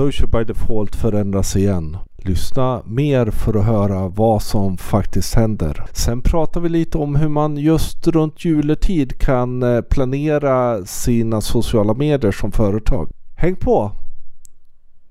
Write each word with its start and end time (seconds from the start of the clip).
Social 0.00 0.28
by 0.28 0.44
Default 0.44 0.96
förändras 0.96 1.56
igen. 1.56 1.96
Lyssna 2.16 2.82
mer 2.86 3.30
för 3.30 3.58
att 3.58 3.64
höra 3.64 4.08
vad 4.08 4.42
som 4.42 4.76
faktiskt 4.76 5.34
händer. 5.34 5.84
Sen 5.92 6.22
pratar 6.22 6.60
vi 6.60 6.68
lite 6.68 6.98
om 6.98 7.16
hur 7.16 7.28
man 7.28 7.56
just 7.56 8.08
runt 8.08 8.44
juletid 8.44 9.18
kan 9.18 9.62
eh, 9.62 9.80
planera 9.80 10.84
sina 10.84 11.40
sociala 11.40 11.94
medier 11.94 12.32
som 12.32 12.52
företag. 12.52 13.10
Häng 13.36 13.56
på! 13.56 13.92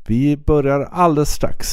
Vi 0.08 0.38
börjar 0.38 0.82
alldeles 0.92 1.30
strax. 1.30 1.68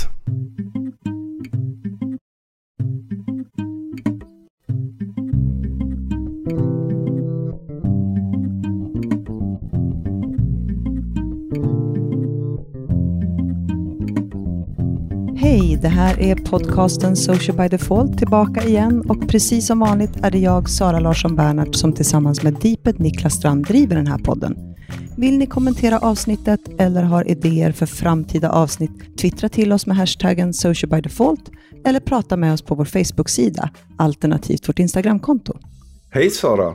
Hej, 15.56 15.78
det 15.82 15.88
här 15.88 16.20
är 16.20 16.34
podcasten 16.34 17.16
Social 17.16 17.56
by 17.56 17.68
Default 17.68 18.18
tillbaka 18.18 18.64
igen 18.64 19.04
och 19.08 19.28
precis 19.28 19.66
som 19.66 19.78
vanligt 19.78 20.16
är 20.22 20.30
det 20.30 20.38
jag, 20.38 20.70
Sara 20.70 21.00
Larsson 21.00 21.36
Bernhardt, 21.36 21.76
som 21.76 21.92
tillsammans 21.92 22.42
med 22.42 22.54
Deepet 22.54 22.98
Niklas 22.98 23.34
Strand 23.34 23.66
driver 23.66 23.96
den 23.96 24.06
här 24.06 24.18
podden. 24.18 24.56
Vill 25.16 25.38
ni 25.38 25.46
kommentera 25.46 25.98
avsnittet 25.98 26.60
eller 26.78 27.02
har 27.02 27.30
idéer 27.30 27.72
för 27.72 27.86
framtida 27.86 28.50
avsnitt, 28.50 29.18
twittra 29.18 29.48
till 29.48 29.72
oss 29.72 29.86
med 29.86 29.96
hashtaggen 29.96 30.54
Social 30.54 30.90
by 30.90 31.00
Default 31.00 31.50
eller 31.84 32.00
prata 32.00 32.36
med 32.36 32.52
oss 32.52 32.62
på 32.62 32.74
vår 32.74 32.84
Facebook-sida, 32.84 33.70
alternativt 33.98 34.68
vårt 34.68 34.78
Instagramkonto. 34.78 35.52
Hej 36.10 36.30
Sara! 36.30 36.74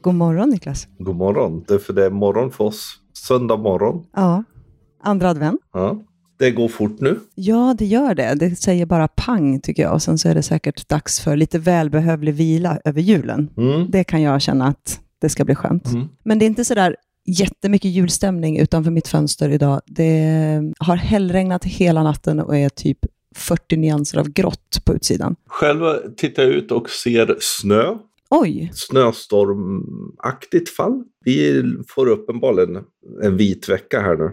God 0.00 0.14
morgon 0.14 0.48
Niklas! 0.48 0.88
God 0.98 1.16
morgon! 1.16 1.64
Det 1.68 1.74
är 1.74 1.78
för 1.78 1.92
det 1.92 2.06
är 2.06 2.10
morgon 2.10 2.50
för 2.50 2.64
oss. 2.64 2.94
Söndag 3.12 3.56
morgon. 3.56 4.04
Ja, 4.16 4.44
andra 5.02 5.30
advent. 5.30 5.60
Ja. 5.72 5.98
Det 6.40 6.50
går 6.50 6.68
fort 6.68 7.00
nu. 7.00 7.20
Ja, 7.34 7.74
det 7.78 7.84
gör 7.84 8.14
det. 8.14 8.34
Det 8.34 8.56
säger 8.56 8.86
bara 8.86 9.08
pang 9.08 9.60
tycker 9.60 9.82
jag. 9.82 9.92
Och 9.92 10.02
sen 10.02 10.18
så 10.18 10.28
är 10.28 10.34
det 10.34 10.42
säkert 10.42 10.88
dags 10.88 11.20
för 11.20 11.36
lite 11.36 11.58
välbehövlig 11.58 12.34
vila 12.34 12.78
över 12.84 13.00
julen. 13.00 13.50
Mm. 13.56 13.90
Det 13.90 14.04
kan 14.04 14.22
jag 14.22 14.42
känna 14.42 14.66
att 14.66 15.00
det 15.20 15.28
ska 15.28 15.44
bli 15.44 15.54
skönt. 15.54 15.86
Mm. 15.86 16.08
Men 16.24 16.38
det 16.38 16.44
är 16.44 16.46
inte 16.46 16.64
sådär 16.64 16.96
jättemycket 17.26 17.90
julstämning 17.90 18.58
utanför 18.58 18.90
mitt 18.90 19.08
fönster 19.08 19.50
idag. 19.50 19.80
Det 19.86 20.72
har 20.78 20.96
hällregnat 20.96 21.64
hela 21.64 22.02
natten 22.02 22.40
och 22.40 22.56
är 22.56 22.68
typ 22.68 22.98
40 23.36 23.76
nyanser 23.76 24.18
av 24.18 24.28
grått 24.28 24.82
på 24.84 24.94
utsidan. 24.94 25.36
Själv 25.46 25.80
tittar 26.16 26.42
jag 26.42 26.52
ut 26.52 26.72
och 26.72 26.90
ser 26.90 27.36
snö. 27.40 27.96
Oj, 28.30 28.70
Snöstormaktigt 28.74 30.68
fall. 30.68 31.04
Vi 31.24 31.64
får 31.88 32.06
uppenbarligen 32.06 32.84
en 33.22 33.36
vit 33.36 33.68
vecka 33.68 34.00
här 34.00 34.16
nu. 34.16 34.30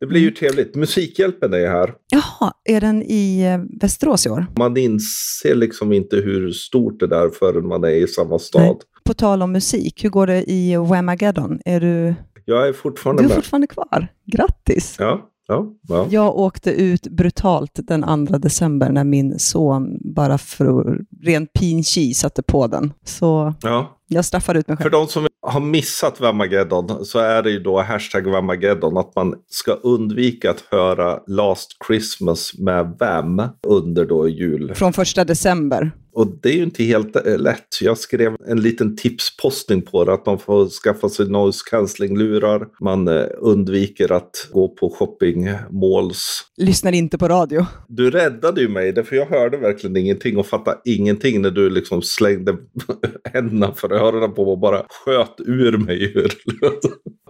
Det 0.00 0.06
blir 0.06 0.20
ju 0.20 0.30
trevligt. 0.30 0.74
Musikhjälpen 0.74 1.54
är 1.54 1.66
här. 1.68 1.94
jaha, 2.10 2.52
är 2.64 2.80
den 2.80 3.02
i 3.02 3.42
eh, 3.42 3.78
Västerås 3.80 4.26
i 4.26 4.30
år? 4.30 4.46
Man 4.58 4.76
inser 4.76 5.54
liksom 5.54 5.92
inte 5.92 6.16
hur 6.16 6.50
stort 6.52 7.00
det 7.00 7.16
är 7.16 7.28
förrän 7.30 7.68
man 7.68 7.84
är 7.84 7.88
i 7.88 8.06
samma 8.08 8.38
stad. 8.38 8.62
Nej. 8.62 8.76
På 9.04 9.14
tal 9.14 9.42
om 9.42 9.52
musik, 9.52 10.04
hur 10.04 10.10
går 10.10 10.26
det 10.26 10.50
i 10.50 10.76
Whamageddon? 10.76 11.58
Är 11.64 11.80
du, 11.80 12.14
Jag 12.44 12.68
är 12.68 12.72
fortfarande 12.72 13.22
du 13.22 13.24
är 13.24 13.28
med. 13.28 13.36
fortfarande 13.36 13.66
kvar? 13.66 14.08
Grattis! 14.32 14.96
Ja, 14.98 15.30
ja, 15.48 15.66
ja. 15.88 16.06
Jag 16.10 16.36
åkte 16.38 16.70
ut 16.70 17.02
brutalt 17.02 17.70
den 17.74 18.26
2 18.26 18.38
december 18.38 18.90
när 18.92 19.04
min 19.04 19.38
son 19.38 19.98
bara 20.14 20.38
för 20.38 21.00
ren 21.22 21.46
pinchi 21.46 22.14
satte 22.14 22.42
på 22.42 22.66
den. 22.66 22.92
Så 23.04 23.54
ja. 23.62 23.98
jag 24.08 24.24
straffade 24.24 24.58
ut 24.58 24.68
mig 24.68 24.76
För 24.76 24.84
själv. 24.84 24.92
de 24.92 25.06
som 25.08 25.26
har 25.46 25.60
missat 25.60 26.20
Vamageddon 26.20 27.04
så 27.04 27.18
är 27.18 27.42
det 27.42 27.50
ju 27.50 27.58
då 27.58 27.80
hashtag 27.80 28.26
Vamageddon 28.26 28.96
att 28.96 29.16
man 29.16 29.34
ska 29.48 29.72
undvika 29.72 30.50
att 30.50 30.64
höra 30.70 31.20
Last 31.26 31.70
Christmas 31.86 32.58
med 32.58 32.96
Vam 33.00 33.42
under 33.66 34.04
då 34.04 34.28
jul. 34.28 34.74
Från 34.74 34.92
första 34.92 35.24
december. 35.24 35.92
Och 36.16 36.26
det 36.42 36.48
är 36.48 36.52
ju 36.52 36.62
inte 36.62 36.84
helt 36.84 37.26
eh, 37.26 37.38
lätt. 37.38 37.80
Jag 37.80 37.98
skrev 37.98 38.36
en 38.48 38.60
liten 38.60 38.96
tipspostning 38.96 39.82
på 39.82 40.04
det. 40.04 40.12
Att 40.12 40.26
man 40.26 40.38
får 40.38 40.68
skaffa 40.68 41.08
sig 41.08 41.28
noise 41.28 41.60
cancelling-lurar. 41.70 42.66
Man 42.80 43.08
eh, 43.08 43.24
undviker 43.38 44.12
att 44.12 44.48
gå 44.52 44.68
på 44.68 44.90
shoppingmalls. 44.90 46.40
Lyssnar 46.56 46.92
inte 46.92 47.18
på 47.18 47.28
radio. 47.28 47.66
Du 47.88 48.10
räddade 48.10 48.60
ju 48.60 48.68
mig, 48.68 49.04
för 49.04 49.16
jag 49.16 49.26
hörde 49.26 49.56
verkligen 49.56 49.96
ingenting 49.96 50.36
och 50.36 50.46
fattade 50.46 50.80
ingenting 50.84 51.42
när 51.42 51.50
du 51.50 51.70
liksom 51.70 52.02
slängde 52.02 52.56
händerna 53.32 53.72
för 53.72 53.92
öronen 53.92 54.34
på 54.34 54.44
mig 54.44 54.52
och 54.52 54.58
bara 54.58 54.82
sköt 54.88 55.35
ur 55.40 55.78
mig 55.78 56.12
ur. 56.14 56.32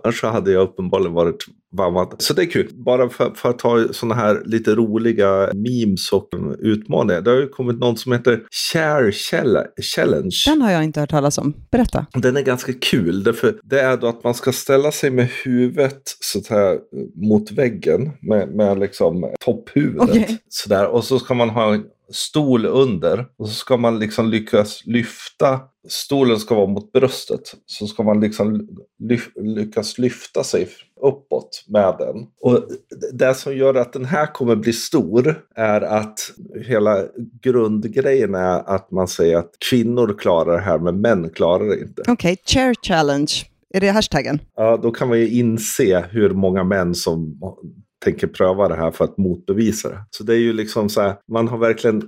Annars 0.04 0.22
hade 0.22 0.52
jag 0.52 0.62
uppenbarligen 0.62 1.12
varit 1.12 1.46
vammad. 1.76 2.14
Så 2.18 2.34
det 2.34 2.42
är 2.42 2.46
kul. 2.46 2.70
Bara 2.74 3.08
för, 3.08 3.30
för 3.34 3.50
att 3.50 3.58
ta 3.58 3.92
sådana 3.92 4.14
här 4.14 4.42
lite 4.44 4.74
roliga 4.74 5.50
memes 5.54 6.12
och 6.12 6.28
utmaningar. 6.58 7.20
Det 7.20 7.30
har 7.30 7.38
ju 7.38 7.48
kommit 7.48 7.78
någon 7.78 7.96
som 7.96 8.12
heter 8.12 8.42
Share 8.50 9.12
Challenge. 9.82 10.36
Den 10.46 10.62
har 10.62 10.70
jag 10.70 10.84
inte 10.84 11.00
hört 11.00 11.10
talas 11.10 11.38
om. 11.38 11.54
Berätta. 11.70 12.06
Den 12.12 12.36
är 12.36 12.42
ganska 12.42 12.72
kul. 12.72 13.24
Därför 13.24 13.58
det 13.62 13.80
är 13.80 13.96
då 13.96 14.06
att 14.06 14.24
man 14.24 14.34
ska 14.34 14.52
ställa 14.52 14.92
sig 14.92 15.10
med 15.10 15.28
huvudet 15.44 16.02
så 16.20 16.40
säga, 16.40 16.78
mot 17.14 17.52
väggen. 17.52 18.10
Med, 18.20 18.48
med 18.48 18.78
liksom 18.78 19.34
topphuvudet. 19.44 20.10
Okej. 20.10 20.38
Sådär. 20.48 20.86
Och 20.86 21.04
så 21.04 21.18
ska 21.18 21.34
man 21.34 21.50
ha 21.50 21.74
en 21.74 21.84
stol 22.12 22.66
under. 22.66 23.26
Och 23.38 23.48
så 23.48 23.54
ska 23.54 23.76
man 23.76 23.98
liksom 23.98 24.30
lyckas 24.30 24.82
lyfta. 24.86 25.60
Stolen 25.88 26.38
ska 26.38 26.54
vara 26.54 26.66
mot 26.66 26.92
bröstet. 26.92 27.54
Så 27.66 27.86
ska 27.86 28.02
man 28.02 28.20
liksom 28.20 28.68
lyf 28.98 29.30
lyckas 29.36 29.98
lyfta 29.98 30.44
sig 30.44 30.68
uppåt 31.02 31.64
med 31.68 31.94
den. 31.98 32.26
Och 32.40 32.68
det 33.12 33.34
som 33.34 33.56
gör 33.56 33.74
att 33.74 33.92
den 33.92 34.04
här 34.04 34.34
kommer 34.34 34.56
bli 34.56 34.72
stor 34.72 35.44
är 35.54 35.80
att 35.80 36.18
hela 36.66 37.04
grundgrejen 37.42 38.34
är 38.34 38.74
att 38.74 38.90
man 38.90 39.08
säger 39.08 39.36
att 39.36 39.50
kvinnor 39.70 40.16
klarar 40.18 40.56
det 40.56 40.62
här 40.62 40.78
men 40.78 41.00
män 41.00 41.30
klarar 41.30 41.64
det 41.64 41.80
inte. 41.80 42.02
Okej, 42.08 42.36
chair 42.46 42.74
challenge. 42.82 43.32
Är 43.74 43.80
det 43.80 43.90
hashtaggen? 43.90 44.38
Ja, 44.56 44.76
då 44.82 44.90
kan 44.90 45.08
man 45.08 45.18
ju 45.18 45.28
inse 45.28 46.04
hur 46.10 46.30
många 46.30 46.64
män 46.64 46.94
som 46.94 47.40
tänker 48.04 48.26
pröva 48.26 48.68
det 48.68 48.76
här 48.76 48.90
för 48.90 49.04
att 49.04 49.18
motbevisa 49.18 49.88
det. 49.88 50.04
Så 50.10 50.24
det 50.24 50.34
är 50.34 50.38
ju 50.38 50.52
liksom 50.52 50.88
så 50.88 51.00
här, 51.00 51.16
man 51.32 51.48
har 51.48 51.58
verkligen 51.58 52.02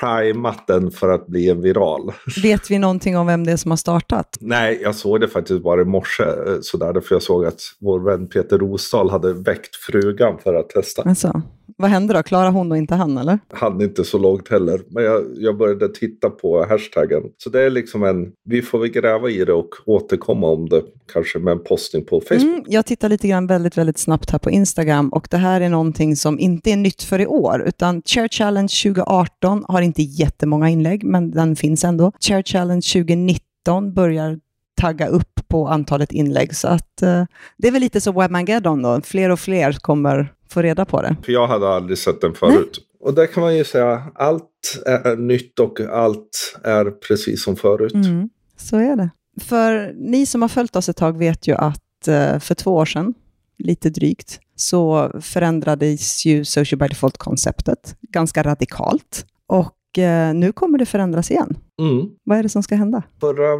primat 0.00 0.66
den 0.66 0.90
för 0.90 1.08
att 1.08 1.26
bli 1.26 1.50
en 1.50 1.60
viral. 1.60 2.12
Vet 2.42 2.70
vi 2.70 2.78
någonting 2.78 3.16
om 3.16 3.26
vem 3.26 3.44
det 3.44 3.52
är 3.52 3.56
som 3.56 3.70
har 3.70 3.76
startat? 3.76 4.36
Nej, 4.40 4.78
jag 4.82 4.94
såg 4.94 5.20
det 5.20 5.28
faktiskt 5.28 5.62
bara 5.62 5.82
i 5.82 5.84
morse, 5.84 6.22
eh, 6.22 6.56
sådär, 6.60 6.92
därför 6.92 7.14
jag 7.14 7.22
såg 7.22 7.44
att 7.44 7.60
vår 7.80 8.00
vän 8.00 8.26
Peter 8.28 8.58
Rosdahl 8.58 9.10
hade 9.10 9.32
väckt 9.32 9.76
frugan 9.76 10.38
för 10.38 10.54
att 10.54 10.68
testa. 10.68 11.02
Alltså, 11.02 11.42
vad 11.76 11.90
hände 11.90 12.14
då? 12.14 12.22
Klarar 12.22 12.50
hon 12.50 12.72
och 12.72 12.78
inte 12.78 12.94
han, 12.94 13.18
eller? 13.18 13.38
Han 13.52 13.80
inte 13.80 14.04
så 14.04 14.18
långt 14.18 14.48
heller, 14.48 14.80
men 14.88 15.04
jag, 15.04 15.24
jag 15.36 15.56
började 15.56 15.88
titta 15.88 16.30
på 16.30 16.64
hashtaggen. 16.64 17.22
Så 17.38 17.50
det 17.50 17.62
är 17.62 17.70
liksom 17.70 18.04
en, 18.04 18.32
vi 18.44 18.62
får 18.62 18.78
väl 18.78 18.88
gräva 18.88 19.30
i 19.30 19.44
det 19.44 19.52
och 19.52 19.70
återkomma 19.86 20.46
om 20.46 20.68
det, 20.68 20.82
kanske 21.12 21.38
med 21.38 21.52
en 21.52 21.64
postning 21.64 22.04
på 22.04 22.20
Facebook. 22.20 22.42
Mm, 22.42 22.64
jag 22.66 22.86
tittar 22.86 23.08
lite 23.08 23.28
grann 23.28 23.46
väldigt, 23.46 23.78
väldigt 23.78 23.98
snabbt 23.98 24.30
här 24.30 24.38
på 24.38 24.50
Instagram 24.50 25.08
och 25.08 25.28
det 25.30 25.36
här 25.36 25.60
är 25.60 25.68
någonting 25.68 26.16
som 26.16 26.38
inte 26.38 26.70
är 26.70 26.76
nytt 26.76 27.02
för 27.02 27.20
i 27.20 27.26
år, 27.26 27.64
utan 27.66 28.02
Chair 28.02 28.28
Challenge 28.28 28.72
2018 28.84 29.64
har 29.68 29.82
inte 29.82 30.02
jättemånga 30.02 30.68
inlägg, 30.68 31.04
men 31.04 31.30
den 31.30 31.56
finns 31.56 31.84
ändå. 31.84 32.12
Chair 32.20 32.42
Challenge 32.42 32.82
2019 32.92 33.94
börjar 33.94 34.38
tagga 34.80 35.06
upp 35.06 35.48
på 35.48 35.68
antalet 35.68 36.12
inlägg, 36.12 36.56
så 36.56 36.68
att 36.68 37.02
eh, 37.02 37.24
det 37.58 37.68
är 37.68 37.72
väl 37.72 37.80
lite 37.80 38.00
som 38.00 38.14
Webmageddon 38.14 38.82
då, 38.82 39.00
fler 39.00 39.30
och 39.30 39.40
fler 39.40 39.72
kommer 39.72 40.32
få 40.48 40.62
reda 40.62 40.84
på 40.84 41.02
det. 41.02 41.16
För 41.24 41.32
jag 41.32 41.46
hade 41.46 41.68
aldrig 41.68 41.98
sett 41.98 42.20
den 42.20 42.34
förut. 42.34 42.78
Och 43.00 43.14
där 43.14 43.26
kan 43.26 43.42
man 43.42 43.56
ju 43.56 43.64
säga, 43.64 44.02
allt 44.14 44.50
är 44.86 45.16
nytt 45.16 45.60
och 45.60 45.80
allt 45.80 46.58
är 46.64 46.90
precis 46.90 47.44
som 47.44 47.56
förut. 47.56 47.94
Mm, 47.94 48.28
så 48.56 48.76
är 48.76 48.96
det. 48.96 49.10
För 49.40 49.92
ni 49.96 50.26
som 50.26 50.42
har 50.42 50.48
följt 50.48 50.76
oss 50.76 50.88
ett 50.88 50.96
tag 50.96 51.18
vet 51.18 51.46
ju 51.46 51.54
att 51.54 52.08
eh, 52.08 52.38
för 52.38 52.54
två 52.54 52.74
år 52.74 52.84
sedan, 52.84 53.14
lite 53.58 53.90
drygt, 53.90 54.40
så 54.56 55.10
förändrades 55.20 56.26
ju 56.26 56.44
Social 56.44 56.78
by 56.78 56.86
Default-konceptet 56.88 57.96
ganska 58.00 58.42
radikalt. 58.42 59.26
Och 59.46 59.98
eh, 59.98 60.34
nu 60.34 60.52
kommer 60.52 60.78
det 60.78 60.86
förändras 60.86 61.30
igen. 61.30 61.56
Mm. 61.80 62.06
Vad 62.24 62.38
är 62.38 62.42
det 62.42 62.48
som 62.48 62.62
ska 62.62 62.74
hända? 62.74 63.02
Förra 63.20 63.56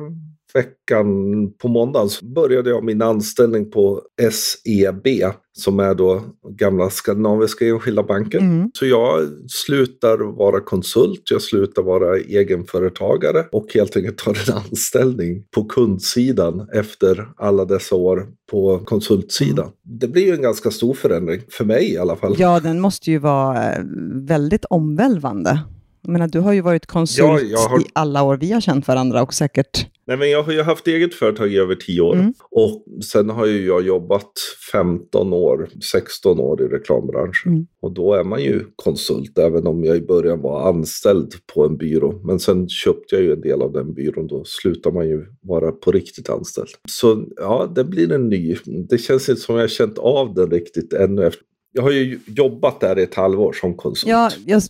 veckan 0.54 1.06
på 1.62 1.68
måndagen 1.68 2.08
så 2.08 2.26
började 2.26 2.70
jag 2.70 2.84
min 2.84 3.02
anställning 3.02 3.70
på 3.70 4.02
SEB 4.32 5.06
som 5.52 5.80
är 5.80 5.94
då 5.94 6.22
gamla 6.58 6.90
Skandinaviska 6.90 7.66
Enskilda 7.66 8.02
Banken. 8.02 8.40
Mm. 8.40 8.70
Så 8.74 8.86
jag 8.86 9.28
slutar 9.48 10.18
vara 10.18 10.60
konsult, 10.60 11.22
jag 11.30 11.42
slutar 11.42 11.82
vara 11.82 12.18
egenföretagare 12.18 13.44
och 13.52 13.66
helt 13.74 13.96
enkelt 13.96 14.18
tar 14.18 14.50
en 14.50 14.56
anställning 14.56 15.44
på 15.54 15.64
kundsidan 15.64 16.68
efter 16.72 17.28
alla 17.36 17.64
dessa 17.64 17.96
år 17.96 18.26
på 18.50 18.78
konsultsidan. 18.78 19.70
Det 19.82 20.08
blir 20.08 20.26
ju 20.26 20.34
en 20.34 20.42
ganska 20.42 20.70
stor 20.70 20.94
förändring, 20.94 21.40
för 21.50 21.64
mig 21.64 21.92
i 21.92 21.98
alla 21.98 22.16
fall. 22.16 22.34
Ja, 22.38 22.60
den 22.60 22.80
måste 22.80 23.10
ju 23.10 23.18
vara 23.18 23.74
väldigt 24.14 24.64
omvälvande. 24.64 25.60
Jag 26.04 26.12
menar, 26.12 26.28
du 26.28 26.40
har 26.40 26.52
ju 26.52 26.60
varit 26.60 26.86
konsult 26.86 27.42
Ja, 27.44 27.68
har- 27.70 27.80
i 27.80 27.84
alla 27.92 28.22
år 28.22 28.36
vi 28.36 28.52
har 28.52 28.60
känt 28.60 28.88
varandra 28.88 29.22
och 29.22 29.34
säkert... 29.34 29.86
Nej, 30.06 30.16
men 30.16 30.30
jag 30.30 30.42
har 30.42 30.52
ju 30.52 30.62
haft 30.62 30.86
eget 30.86 31.14
företag 31.14 31.52
i 31.52 31.58
över 31.58 31.74
10 31.74 32.00
år. 32.00 32.14
Mm. 32.14 32.34
Och 32.50 32.84
sen 33.04 33.30
har 33.30 33.46
ju 33.46 33.66
jag 33.66 33.82
jobbat 33.82 34.32
15 34.72 35.32
år, 35.32 35.68
16 35.92 36.40
år 36.40 36.62
i 36.62 36.64
reklambranschen. 36.66 37.52
Mm. 37.52 37.66
Och 37.80 37.92
då 37.94 38.14
är 38.14 38.24
man 38.24 38.42
ju 38.42 38.64
konsult, 38.76 39.38
även 39.38 39.66
om 39.66 39.84
jag 39.84 39.96
i 39.96 40.00
början 40.00 40.40
var 40.40 40.68
anställd 40.68 41.32
på 41.54 41.64
en 41.64 41.76
byrå. 41.76 42.20
Men 42.24 42.38
sen 42.40 42.68
köpte 42.68 43.14
jag 43.14 43.24
ju 43.24 43.32
en 43.32 43.40
del 43.40 43.62
av 43.62 43.72
den 43.72 43.94
byrån, 43.94 44.26
då 44.26 44.42
slutar 44.44 44.90
man 44.90 45.08
ju 45.08 45.26
vara 45.40 45.72
på 45.72 45.92
riktigt 45.92 46.30
anställd. 46.30 46.68
Så 46.88 47.24
ja, 47.36 47.72
det 47.74 47.84
blir 47.84 48.12
en 48.12 48.28
ny. 48.28 48.56
Det 48.88 48.98
känns 48.98 49.28
inte 49.28 49.40
som 49.40 49.56
jag 49.56 49.70
känt 49.70 49.98
av 49.98 50.34
den 50.34 50.50
riktigt 50.50 50.92
ännu. 50.92 51.26
Efter. 51.26 51.42
Jag 51.76 51.82
har 51.82 51.90
ju 51.90 52.20
jobbat 52.26 52.80
där 52.80 52.98
i 52.98 53.02
ett 53.02 53.14
halvår 53.14 53.52
som 53.52 53.74
konsult. 53.74 54.10
Ja, 54.10 54.30
jag, 54.46 54.62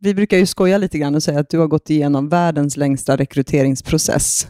vi 0.00 0.14
brukar 0.14 0.38
ju 0.38 0.46
skoja 0.46 0.78
lite 0.78 0.98
grann 0.98 1.14
och 1.14 1.22
säga 1.22 1.40
att 1.40 1.48
du 1.48 1.58
har 1.58 1.66
gått 1.66 1.90
igenom 1.90 2.28
världens 2.28 2.76
längsta 2.76 3.16
rekryteringsprocess. 3.16 4.46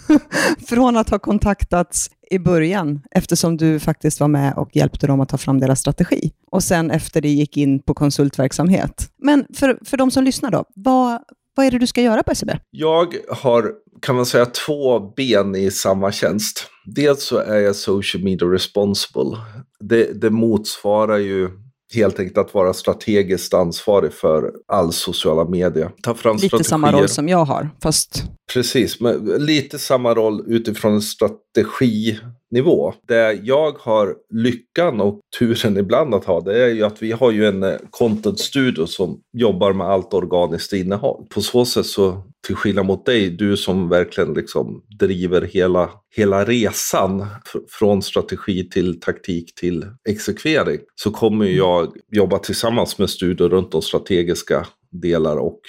Från 0.68 0.96
att 0.96 1.10
ha 1.10 1.18
kontaktats 1.18 2.10
i 2.30 2.38
början, 2.38 3.02
eftersom 3.10 3.56
du 3.56 3.80
faktiskt 3.80 4.20
var 4.20 4.28
med 4.28 4.54
och 4.54 4.76
hjälpte 4.76 5.06
dem 5.06 5.20
att 5.20 5.28
ta 5.28 5.38
fram 5.38 5.60
deras 5.60 5.80
strategi. 5.80 6.32
Och 6.50 6.62
sen 6.62 6.90
efter 6.90 7.20
det 7.20 7.28
gick 7.28 7.56
in 7.56 7.82
på 7.82 7.94
konsultverksamhet. 7.94 9.10
Men 9.18 9.46
för, 9.54 9.78
för 9.84 9.96
de 9.96 10.10
som 10.10 10.24
lyssnar 10.24 10.50
då, 10.50 10.64
vad, 10.74 11.22
vad 11.56 11.66
är 11.66 11.70
det 11.70 11.78
du 11.78 11.86
ska 11.86 12.02
göra 12.02 12.22
på 12.22 12.34
SEB? 12.34 12.50
Jag 12.70 13.14
har, 13.30 13.72
kan 14.02 14.16
man 14.16 14.26
säga, 14.26 14.46
två 14.46 15.00
ben 15.00 15.56
i 15.56 15.70
samma 15.70 16.12
tjänst. 16.12 16.66
Dels 16.84 17.22
så 17.22 17.38
är 17.38 17.58
jag 17.58 17.76
social 17.76 18.24
media 18.24 18.48
responsible. 18.48 19.36
Det, 19.80 20.20
det 20.20 20.30
motsvarar 20.30 21.18
ju 21.18 21.50
helt 21.94 22.18
enkelt 22.18 22.38
att 22.38 22.54
vara 22.54 22.72
strategiskt 22.72 23.54
ansvarig 23.54 24.12
för 24.12 24.52
all 24.68 24.92
sociala 24.92 25.44
media. 25.44 25.92
Ta 26.02 26.14
fram 26.14 26.36
Lite 26.36 26.46
strategier. 26.46 26.68
samma 26.68 26.92
roll 26.92 27.08
som 27.08 27.28
jag 27.28 27.44
har, 27.44 27.70
fast 27.82 28.24
Precis, 28.52 29.00
men 29.00 29.24
lite 29.24 29.78
samma 29.78 30.14
roll 30.14 30.44
utifrån 30.46 30.94
en 30.94 31.02
strateginivå. 31.02 32.94
Det 33.08 33.32
jag 33.42 33.72
har 33.78 34.14
lyckan 34.30 35.00
och 35.00 35.20
turen 35.38 35.76
ibland 35.76 36.14
att 36.14 36.24
ha, 36.24 36.40
det 36.40 36.64
är 36.64 36.68
ju 36.68 36.84
att 36.84 37.02
vi 37.02 37.12
har 37.12 37.30
ju 37.30 37.46
en 37.46 37.62
eh, 37.62 37.76
content 37.90 38.40
studio 38.40 38.86
som 38.86 39.20
jobbar 39.32 39.72
med 39.72 39.86
allt 39.86 40.14
organiskt 40.14 40.72
innehåll. 40.72 41.26
På 41.30 41.40
så 41.40 41.64
sätt 41.64 41.86
så, 41.86 42.22
till 42.46 42.56
skillnad 42.56 42.86
mot 42.86 43.06
dig, 43.06 43.30
du 43.30 43.56
som 43.56 43.88
verkligen 43.88 44.34
liksom 44.34 44.82
driver 44.98 45.42
hela, 45.42 45.90
hela 46.16 46.44
resan 46.44 47.20
fr- 47.20 47.64
från 47.68 48.02
strategi 48.02 48.68
till 48.68 49.00
taktik 49.00 49.54
till 49.54 49.86
exekvering, 50.08 50.80
så 50.94 51.10
kommer 51.10 51.44
ju 51.44 51.56
jag 51.56 51.92
jobba 52.10 52.38
tillsammans 52.38 52.98
med 52.98 53.10
studior 53.10 53.48
runt 53.48 53.72
de 53.72 53.82
strategiska 53.82 54.66
delar 54.90 55.36
och 55.36 55.60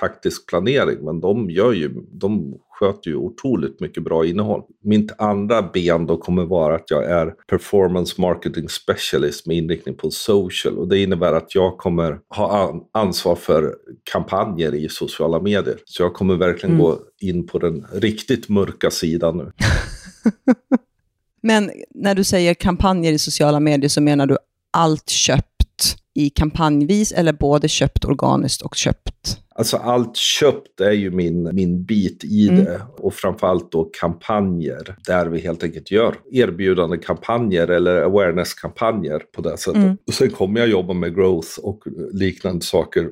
taktisk 0.00 0.48
planering, 0.48 1.04
men 1.04 1.20
de 1.20 1.50
gör 1.50 1.72
ju, 1.72 1.88
de 2.12 2.54
sköter 2.80 3.10
ju 3.10 3.16
otroligt 3.16 3.80
mycket 3.80 4.02
bra 4.04 4.26
innehåll. 4.26 4.62
Mitt 4.84 5.12
andra 5.20 5.62
ben 5.62 6.06
då 6.06 6.16
kommer 6.16 6.44
vara 6.44 6.74
att 6.74 6.90
jag 6.90 7.04
är 7.10 7.26
performance 7.48 8.20
marketing 8.20 8.68
specialist 8.68 9.46
med 9.46 9.56
inriktning 9.56 9.94
på 9.94 10.10
social 10.10 10.78
och 10.78 10.88
det 10.88 10.98
innebär 11.02 11.32
att 11.32 11.54
jag 11.54 11.78
kommer 11.78 12.18
ha 12.28 12.58
an- 12.68 12.80
ansvar 12.92 13.34
för 13.36 13.74
kampanjer 14.12 14.74
i 14.74 14.88
sociala 14.88 15.40
medier. 15.40 15.78
Så 15.84 16.02
jag 16.02 16.14
kommer 16.14 16.34
verkligen 16.36 16.74
Mm. 16.74 16.86
gå 16.86 16.98
in 17.20 17.46
på 17.46 17.58
den 17.58 17.86
riktigt 17.92 18.48
mörka 18.48 18.90
sidan 18.90 19.36
nu. 19.36 19.52
Men 21.42 21.70
när 21.94 22.14
du 22.14 22.24
säger 22.24 22.54
kampanjer 22.54 23.12
i 23.12 23.18
sociala 23.18 23.60
medier 23.60 23.88
så 23.88 24.00
menar 24.00 24.26
du 24.26 24.38
allt 24.72 25.10
köpt 25.10 25.96
i 26.14 26.30
kampanjvis 26.30 27.12
eller 27.12 27.32
både 27.32 27.68
köpt 27.68 28.04
organiskt 28.04 28.62
och 28.62 28.74
köpt? 28.74 29.38
Alltså 29.60 29.76
allt 29.76 30.16
köpt 30.16 30.80
är 30.80 30.90
ju 30.92 31.10
min, 31.10 31.50
min 31.54 31.84
bit 31.84 32.24
i 32.24 32.48
Mm. 32.48 32.64
det. 32.64 32.80
Och 32.98 33.14
framförallt 33.14 33.72
då 33.72 33.84
kampanjer. 34.00 34.96
Där 35.06 35.26
vi 35.26 35.40
helt 35.40 35.62
enkelt 35.64 35.90
gör 35.90 36.14
erbjudande 36.32 36.98
kampanjer 36.98 37.68
eller 37.68 38.02
awareness-kampanjer 38.02 39.18
på 39.36 39.42
det 39.42 39.56
sättet. 39.58 39.82
Mm. 39.82 39.96
Och 40.06 40.14
sen 40.14 40.30
kommer 40.30 40.60
jag 40.60 40.68
jobba 40.68 40.92
med 40.94 41.14
growth 41.14 41.58
och 41.62 41.82
liknande 42.12 42.64
saker. 42.64 43.08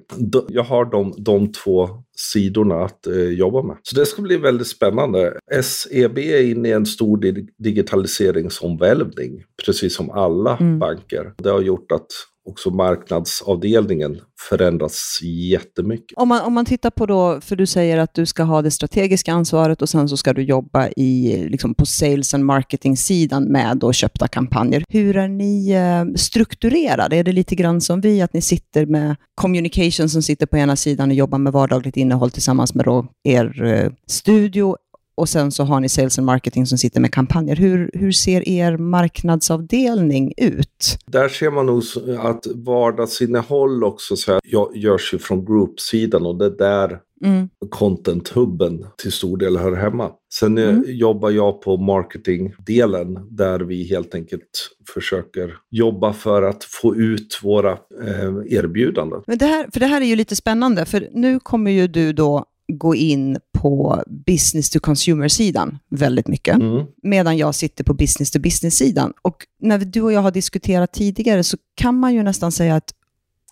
Jag 0.49 0.63
har 0.65 0.85
de, 0.85 1.15
de 1.19 1.53
två 1.53 1.89
sidorna 2.17 2.85
att 2.85 3.07
eh, 3.07 3.17
jobba 3.23 3.63
med. 3.63 3.77
Så 3.83 3.97
det 3.97 4.07
ska 4.07 4.23
bli 4.23 4.37
väldigt 4.37 4.67
spännande. 4.67 5.39
SEB 5.63 6.19
är 6.19 6.43
inne 6.51 6.69
i 6.69 6.73
en 6.73 6.87
stor 6.87 7.17
di- 7.19 7.47
digitaliseringsomvälvning, 7.59 9.45
precis 9.67 9.97
som 9.97 10.11
alla 10.11 10.57
Mm. 10.57 10.79
banker. 10.79 11.33
Det 11.37 11.51
har 11.51 11.61
gjort 11.61 11.93
att 11.93 12.07
också 12.49 12.71
marknadsavdelningen 12.71 14.21
förändras 14.49 15.19
jättemycket. 15.23 16.19
Om 16.19 16.29
man, 16.29 16.45
om 16.45 16.55
man 16.55 16.65
tittar 16.65 16.91
på 16.91 17.07
då, 17.07 17.41
för 17.41 17.57
du 17.57 17.67
säger 17.67 17.99
att 17.99 18.15
du 18.15 18.27
ska 18.27 18.43
ha 18.43 18.63
det 18.63 18.71
strategiska 18.71 19.33
ansvaret 19.33 19.83
och 19.83 19.89
sen 19.89 20.09
så 20.09 20.17
ska 20.17 20.33
du 20.33 20.43
jobba 20.43 20.89
i, 20.89 21.37
liksom 21.49 21.75
på 21.75 21.87
sales 21.87 22.35
and 22.35 22.45
marketing-sidan 22.45 23.45
med 23.45 23.77
då 23.77 23.93
köpta 23.93 24.29
kampanjer. 24.29 24.85
Hur 24.89 25.17
är 25.17 25.29
ni 25.29 25.71
eh, 25.71 26.15
strukturerade? 26.17 27.17
Är 27.17 27.25
det 27.25 27.33
lite 27.33 27.55
grann 27.55 27.81
som 27.81 28.01
vi, 28.01 28.23
att 28.23 28.33
ni 28.33 28.41
sitter 28.41 28.87
med 28.87 29.17
communication 29.35 30.09
som 30.09 30.23
sitter 30.23 30.47
på 30.47 30.57
ena 30.57 30.77
sidan 30.77 31.11
och 31.11 31.17
jobbar 31.17 31.39
med 31.39 31.53
vardagligt 31.53 31.97
innehåll 31.97 32.31
tillsammans 32.31 32.75
med 32.75 32.85
då 32.85 33.07
er 33.25 33.65
eh, 33.65 33.91
studio 34.07 34.77
och 35.19 35.29
sen 35.29 35.53
så 35.53 35.65
har 35.65 35.81
ni 35.81 35.89
sales 35.89 36.19
and 36.19 36.27
marketing 36.27 36.67
som 36.67 36.79
sitter 36.79 37.01
med 37.01 37.13
kampanjer. 37.13 37.57
Hur, 37.57 37.91
hur 37.95 38.13
ser 38.13 38.49
er 38.49 38.77
marknadsavdelning 38.77 40.33
ut? 40.37 40.99
Där 41.07 41.29
ser 41.29 41.51
man 41.51 41.67
nog 41.67 41.83
att 42.19 42.47
vardagsinnehåll 42.55 43.85
också 43.85 44.17
så 44.17 44.33
här, 44.33 44.41
gö- 44.41 44.75
görs 44.77 45.15
ju 45.15 45.19
från 45.19 45.45
group-sidan 45.45 46.27
och 46.27 46.39
det 46.39 46.47
är 46.47 46.51
där 46.59 46.99
Mm. 47.25 47.49
content-hubben 47.71 48.87
till 48.97 49.13
stor 49.13 49.37
del 49.37 49.57
hör 49.57 49.73
hemma. 49.77 50.11
Sen 50.35 50.59
eh, 50.59 50.69
Mm. 50.69 50.85
jobbar 50.87 51.31
jag 51.31 51.61
på 51.63 51.77
marketing-delen 51.77 53.19
där 53.31 53.61
vi 53.61 53.83
helt 53.85 54.15
enkelt 54.15 54.71
försöker 54.95 55.55
jobba 55.71 56.13
för 56.13 56.43
att 56.43 56.65
få 56.65 56.97
ut 56.97 57.41
våra 57.43 57.73
eh, 57.73 58.35
erbjudanden. 58.47 59.23
Men 59.27 59.39
det 59.39 59.47
här, 59.47 59.67
för 59.73 59.81
det 59.81 59.87
här 59.87 60.01
är 60.01 60.05
ju 60.07 60.17
lite 60.17 60.37
spännande, 60.37 60.85
för 60.85 61.09
nu 61.13 61.41
kommer 61.41 61.71
ju 61.71 61.87
du 61.87 62.13
då 62.13 62.45
gå 62.73 62.95
in 62.95 63.39
på 63.59 64.03
business 64.27 64.71
to 64.71 64.81
consumer-sidan 64.81 65.79
väldigt 65.91 66.29
mycket, 66.29 66.57
Mm. 66.57 66.87
medan 67.03 67.37
jag 67.37 67.55
sitter 67.55 67.85
på 67.85 67.95
business 67.95 68.31
to 68.31 68.39
business-sidan. 68.39 69.13
Och 69.23 69.47
när 69.61 69.79
du 69.79 70.03
och 70.03 70.13
jag 70.13 70.21
har 70.21 70.31
diskuterat 70.31 70.93
tidigare 70.93 71.45
så 71.45 71.57
kan 71.75 71.95
man 71.95 72.15
ju 72.15 72.23
nästan 72.23 72.53
säga 72.53 72.77
att 72.77 72.95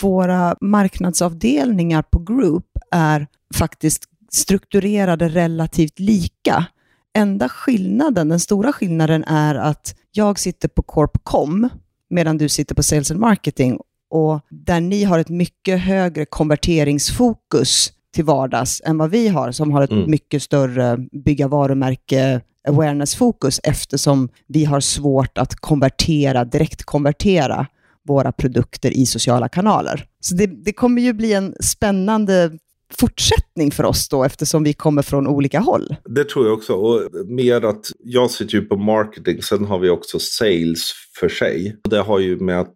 våra 0.03 0.57
marknadsavdelningar 0.61 2.03
på 2.03 2.19
Group 2.19 2.67
är 2.91 3.27
faktiskt 3.55 4.05
strukturerade 4.31 5.29
relativt 5.29 5.99
lika. 5.99 6.67
Enda 7.15 7.49
skillnaden, 7.49 8.29
den 8.29 8.41
stora 8.41 8.73
skillnaden 8.73 9.25
är 9.25 9.55
att 9.55 9.95
jag 10.13 10.39
sitter 10.39 10.69
på 10.69 10.83
Corpcom 10.83 11.69
medan 12.11 12.39
du 12.39 12.49
sitter 12.49 12.75
på 12.75 12.83
Sales 12.83 13.11
and 13.11 13.21
Marketing 13.21 13.79
och 14.11 14.41
där 14.51 14.81
ni 14.81 15.05
har 15.05 15.19
ett 15.19 15.29
mycket 15.29 15.81
högre 15.81 16.25
konverteringsfokus 16.27 17.93
till 18.17 18.25
vardags 18.25 18.83
än 18.85 18.99
vad 18.99 19.11
vi 19.11 19.29
har, 19.29 19.53
som 19.53 19.73
har 19.73 19.83
ett 19.83 19.91
Mm. 19.91 20.11
mycket 20.11 20.43
större 20.43 20.97
bygga 21.25 21.49
varumärke 21.49 22.41
awareness-fokus 22.69 23.61
eftersom 23.63 24.29
vi 24.49 24.65
har 24.65 24.81
svårt 24.81 25.39
att 25.39 25.55
konvertera, 25.55 26.45
direkt 26.45 26.83
konvertera 26.85 27.67
våra 28.09 28.33
produkter 28.33 28.91
i 28.91 29.07
sociala 29.07 29.49
kanaler. 29.49 30.05
Så 30.21 30.35
det, 30.35 30.47
det 30.47 30.73
kommer 30.73 31.03
ju 31.03 31.13
bli 31.13 31.33
en 31.33 31.55
spännande 31.61 32.51
fortsättning 32.99 33.71
för 33.71 33.85
oss 33.85 34.09
då 34.09 34.25
eftersom 34.25 34.65
vi 34.65 34.73
kommer 34.73 35.03
från 35.03 35.27
olika 35.27 35.61
håll. 35.61 35.97
Det 36.05 36.25
tror 36.25 36.47
jag 36.47 36.55
också. 36.55 36.73
Och 36.73 37.01
mer 37.27 37.65
att 37.65 37.87
jag 38.05 38.31
sitter 38.31 38.55
ju 38.55 38.63
på 38.63 38.77
marketing, 38.77 39.43
sen 39.43 39.65
har 39.65 39.79
vi 39.79 39.91
också 39.91 40.19
sales 40.19 40.93
för 41.21 41.29
sig. 41.29 41.77
Det 41.91 42.01
har 42.01 42.19
ju 42.19 42.37
med 42.39 42.61
att 42.61 42.75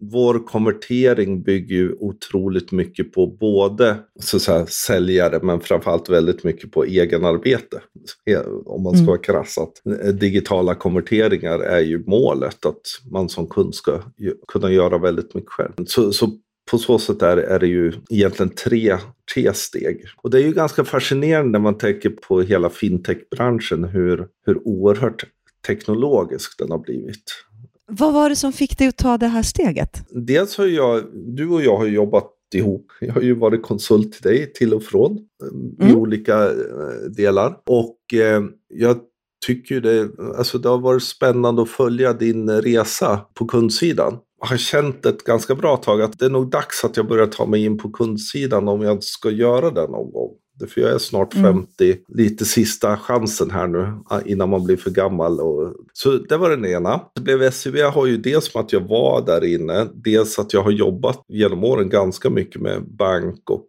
vår 0.00 0.46
konvertering 0.46 1.42
bygger 1.42 1.76
ju 1.76 1.92
otroligt 1.92 2.72
mycket 2.72 3.12
på 3.12 3.26
både 3.26 3.96
så 4.20 4.36
att 4.36 4.42
säga, 4.42 4.66
säljare 4.66 5.40
men 5.42 5.60
framförallt 5.60 6.08
väldigt 6.08 6.44
mycket 6.44 6.72
på 6.72 6.84
egenarbete. 6.84 7.80
Om 8.66 8.82
man 8.82 8.92
ska 8.92 8.98
Mm. 8.98 9.06
vara 9.06 9.18
krass. 9.18 9.58
Att 9.58 10.02
eh, 10.04 10.08
digitala 10.14 10.74
konverteringar 10.74 11.58
är 11.58 11.80
ju 11.80 12.04
målet 12.06 12.66
att 12.66 12.82
man 13.10 13.28
som 13.28 13.46
kund 13.46 13.74
ska 13.74 14.02
kunna 14.48 14.70
göra 14.72 14.98
väldigt 14.98 15.34
mycket 15.34 15.50
själv. 15.50 15.72
Så, 15.86 16.12
så 16.12 16.30
på 16.70 16.78
så 16.78 16.98
sätt 16.98 17.22
är, 17.22 17.36
är 17.36 17.58
det 17.58 17.66
ju 17.66 17.92
egentligen 18.10 18.50
tre, 18.50 18.96
tre 19.34 19.54
steg. 19.54 20.04
Och 20.16 20.30
det 20.30 20.38
är 20.38 20.42
ju 20.42 20.52
ganska 20.52 20.84
fascinerande 20.84 21.50
när 21.50 21.58
man 21.58 21.78
tänker 21.78 22.10
på 22.10 22.40
hela 22.40 22.70
fintech-branschen 22.70 23.84
hur, 23.84 24.26
hur 24.46 24.68
oerhört 24.68 25.24
teknologisk 25.66 26.58
den 26.58 26.70
har 26.70 26.78
blivit. 26.78 27.44
Vad 27.90 28.12
var 28.14 28.28
det 28.28 28.36
som 28.36 28.52
fick 28.52 28.78
dig 28.78 28.88
att 28.88 28.96
ta 28.96 29.18
det 29.18 29.26
här 29.26 29.42
steget? 29.42 29.90
Dels 30.10 30.58
har 30.58 30.66
jag, 30.66 31.04
du 31.14 31.48
och 31.48 31.62
jag 31.62 31.76
har 31.76 31.86
jobbat 31.86 32.30
ihop. 32.54 32.86
Jag 33.00 33.14
har 33.14 33.20
ju 33.20 33.34
varit 33.34 33.62
konsult 33.62 34.12
till 34.12 34.22
dig 34.22 34.52
till 34.52 34.74
och 34.74 34.82
från 34.82 35.12
eh, 35.80 35.86
i 35.86 35.90
Mm. 35.90 35.96
olika 36.00 36.44
eh, 36.44 37.10
delar. 37.16 37.56
Och 37.66 38.14
eh, 38.14 38.42
jag 38.74 38.96
tycker 39.46 39.74
ju 39.74 39.80
det, 39.80 40.08
alltså 40.38 40.58
det 40.58 40.68
har 40.68 40.78
varit 40.78 41.02
spännande 41.02 41.62
att 41.62 41.68
följa 41.68 42.12
din 42.12 42.50
resa 42.50 43.20
på 43.34 43.46
kundsidan. 43.46 44.18
har 44.40 44.56
känt 44.56 45.06
ett 45.06 45.24
ganska 45.24 45.54
bra 45.54 45.76
tag 45.76 46.02
att 46.02 46.18
det 46.18 46.24
är 46.24 46.30
nog 46.30 46.50
dags 46.50 46.84
att 46.84 46.96
jag 46.96 47.08
börjar 47.08 47.26
ta 47.26 47.46
mig 47.46 47.64
in 47.64 47.78
på 47.78 47.90
kundsidan 47.90 48.68
om 48.68 48.82
jag 48.82 49.04
ska 49.04 49.30
göra 49.30 49.70
det 49.70 49.82
någon 49.88 50.12
gång. 50.12 50.30
För 50.66 50.80
jag 50.80 50.90
är 50.90 50.98
snart 50.98 51.34
50, 51.34 51.84
mm. 51.84 51.98
lite 52.08 52.44
sista 52.44 52.96
chansen 52.96 53.50
här 53.50 53.66
nu 53.66 53.92
innan 54.24 54.48
man 54.48 54.64
blir 54.64 54.76
för 54.76 54.90
gammal. 54.90 55.40
Och, 55.40 55.74
så 55.92 56.10
det 56.10 56.36
var 56.36 56.50
den 56.50 56.64
ena. 56.64 57.00
Det 57.14 57.20
blev 57.20 57.42
SCB 57.42 57.82
har 57.82 58.06
ju 58.06 58.16
dels 58.16 58.54
med 58.54 58.64
att 58.64 58.72
jag 58.72 58.88
var 58.88 59.26
där 59.26 59.44
inne, 59.44 59.88
dels 59.94 60.38
att 60.38 60.52
jag 60.52 60.62
har 60.62 60.70
jobbat 60.70 61.22
genom 61.28 61.64
åren 61.64 61.88
ganska 61.88 62.30
mycket 62.30 62.60
med 62.60 62.82
bank 62.98 63.50
och 63.50 63.66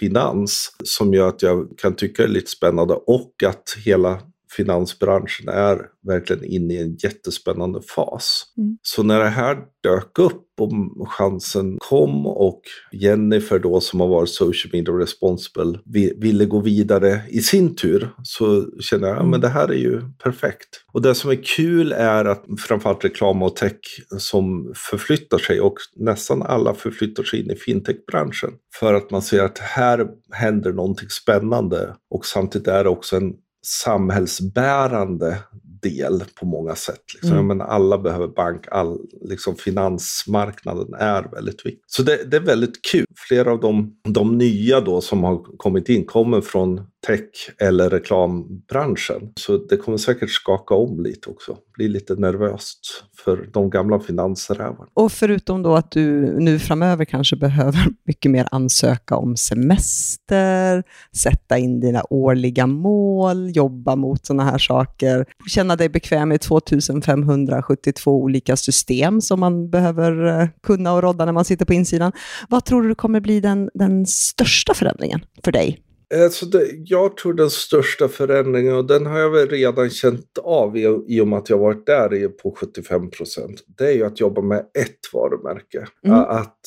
finans 0.00 0.76
som 0.84 1.14
gör 1.14 1.28
att 1.28 1.42
jag 1.42 1.68
kan 1.78 1.94
tycka 1.94 2.22
det 2.22 2.28
är 2.28 2.32
lite 2.32 2.50
spännande 2.50 2.94
och 2.94 3.32
att 3.46 3.76
hela 3.84 4.18
finansbranschen 4.56 5.48
är 5.48 5.78
verkligen 6.06 6.44
inne 6.44 6.74
i 6.74 6.82
en 6.82 6.96
jättespännande 6.96 7.80
fas. 7.96 8.44
Mm. 8.58 8.78
Så 8.82 9.02
när 9.02 9.20
det 9.20 9.28
här 9.28 9.58
dök 9.82 10.18
upp 10.18 10.44
och 10.60 10.72
chansen 11.08 11.78
kom 11.78 12.26
och 12.26 12.60
Jennifer 12.92 13.58
då 13.58 13.80
som 13.80 14.00
har 14.00 14.08
varit 14.08 14.28
social 14.28 14.72
media 14.72 14.94
responsible 14.94 15.78
ville 16.16 16.44
gå 16.44 16.60
vidare 16.60 17.20
i 17.28 17.40
sin 17.40 17.76
tur 17.76 18.10
så 18.22 18.66
kände 18.80 19.08
jag 19.08 19.16
att 19.16 19.24
mm. 19.24 19.40
det 19.40 19.48
här 19.48 19.68
är 19.68 19.78
ju 19.78 20.00
perfekt. 20.22 20.68
Och 20.92 21.02
det 21.02 21.14
som 21.14 21.30
är 21.30 21.42
kul 21.56 21.92
är 21.92 22.24
att 22.24 22.44
framförallt 22.58 23.04
reklam 23.04 23.42
och 23.42 23.56
tech 23.56 23.78
som 24.18 24.72
förflyttar 24.90 25.38
sig 25.38 25.60
och 25.60 25.74
nästan 25.96 26.42
alla 26.42 26.74
förflyttar 26.74 27.22
sig 27.22 27.40
in 27.40 27.50
i 27.50 27.56
fintechbranschen. 27.56 28.50
För 28.74 28.94
att 28.94 29.10
man 29.10 29.22
ser 29.22 29.42
att 29.42 29.58
här 29.58 30.06
händer 30.32 30.72
någonting 30.72 31.08
spännande 31.08 31.94
och 32.10 32.26
samtidigt 32.26 32.68
är 32.68 32.84
det 32.84 32.90
också 32.90 33.16
en 33.16 33.32
samhällsbärande 33.66 35.38
del 35.82 36.24
på 36.40 36.46
många 36.46 36.74
sätt. 36.74 37.02
Liksom. 37.14 37.32
Mm. 37.32 37.46
Men 37.46 37.60
alla 37.60 37.98
behöver 37.98 38.28
bank, 38.28 38.64
all, 38.70 38.98
liksom, 39.20 39.56
finansmarknaden 39.56 40.94
är 40.94 41.22
väldigt 41.22 41.66
viktig. 41.66 41.82
Så 41.86 42.02
det, 42.02 42.30
det, 42.30 42.36
är 42.36 42.40
väldigt 42.40 42.84
kul. 42.92 43.04
Flera 43.28 43.52
av 43.52 43.60
de, 43.60 43.94
de 44.08 44.38
nya 44.38 44.80
då 44.80 45.00
som 45.00 45.24
har 45.24 45.56
kommit 45.56 45.88
in 45.88 46.04
kommer 46.04 46.40
från 46.40 46.80
tech 47.06 47.50
eller 47.58 47.90
reklambranschen. 47.90 49.32
Så 49.36 49.56
det 49.56 49.76
kommer 49.76 49.98
säkert 49.98 50.30
skaka 50.30 50.74
om 50.74 51.00
lite 51.00 51.30
också. 51.30 51.56
Bli 51.76 51.88
lite 51.88 52.14
nervöst 52.14 53.04
för 53.24 53.48
de 53.52 53.70
gamla 53.70 54.00
finansrävarna. 54.00 54.86
Och 54.94 55.12
förutom 55.12 55.62
då 55.62 55.74
att 55.74 55.90
du 55.90 56.40
nu 56.40 56.58
framöver 56.58 57.04
kanske 57.04 57.36
behöver 57.36 57.86
mycket 58.06 58.30
mer 58.30 58.48
ansöka 58.50 59.16
om 59.16 59.36
semester, 59.36 60.82
sätta 61.16 61.58
in 61.58 61.80
dina 61.80 62.02
årliga 62.10 62.66
mål, 62.66 63.50
jobba 63.56 63.96
mot 63.96 64.26
sådana 64.26 64.44
här 64.44 64.58
saker, 64.58 65.26
känna 65.68 65.76
dig 65.76 65.88
bekväm 65.88 66.28
med 66.28 66.40
2572 66.40 68.22
olika 68.22 68.56
system 68.56 69.20
som 69.20 69.40
man 69.40 69.70
behöver 69.70 70.40
eh, 70.40 70.48
kunna 70.62 70.92
och 70.92 71.02
rodda 71.02 71.24
när 71.24 71.32
man 71.32 71.44
sitter 71.44 71.64
på 71.64 71.74
insidan. 71.74 72.12
Vad 72.48 72.64
tror 72.64 72.82
du 72.82 72.94
kommer 72.94 73.20
bli 73.20 73.40
den, 73.40 73.70
den 73.74 74.06
största 74.06 74.74
förändringen 74.74 75.20
för 75.44 75.52
dig 75.52 75.78
Alltså 76.24 76.46
det, 76.46 76.66
jag 76.84 77.16
tror 77.16 77.34
den 77.34 77.50
största 77.50 78.08
förändringen, 78.08 78.74
och 78.74 78.86
den 78.86 79.06
har 79.06 79.18
jag 79.18 79.30
väl 79.30 79.48
redan 79.48 79.90
känt 79.90 80.38
av 80.42 80.76
i, 80.76 81.04
i 81.08 81.20
och 81.20 81.28
med 81.28 81.38
att 81.38 81.50
jag 81.50 81.58
varit 81.58 81.86
där 81.86 82.28
på 82.28 82.56
75 82.56 83.10
procent, 83.10 83.64
det 83.78 83.84
är 83.84 83.92
ju 83.92 84.04
att 84.04 84.20
jobba 84.20 84.42
med 84.42 84.58
ett 84.58 85.12
varumärke. 85.12 85.86
Mm. 86.04 86.18
Att 86.18 86.60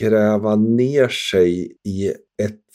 gräva 0.00 0.56
ner 0.56 1.08
sig 1.08 1.72
i 1.84 2.12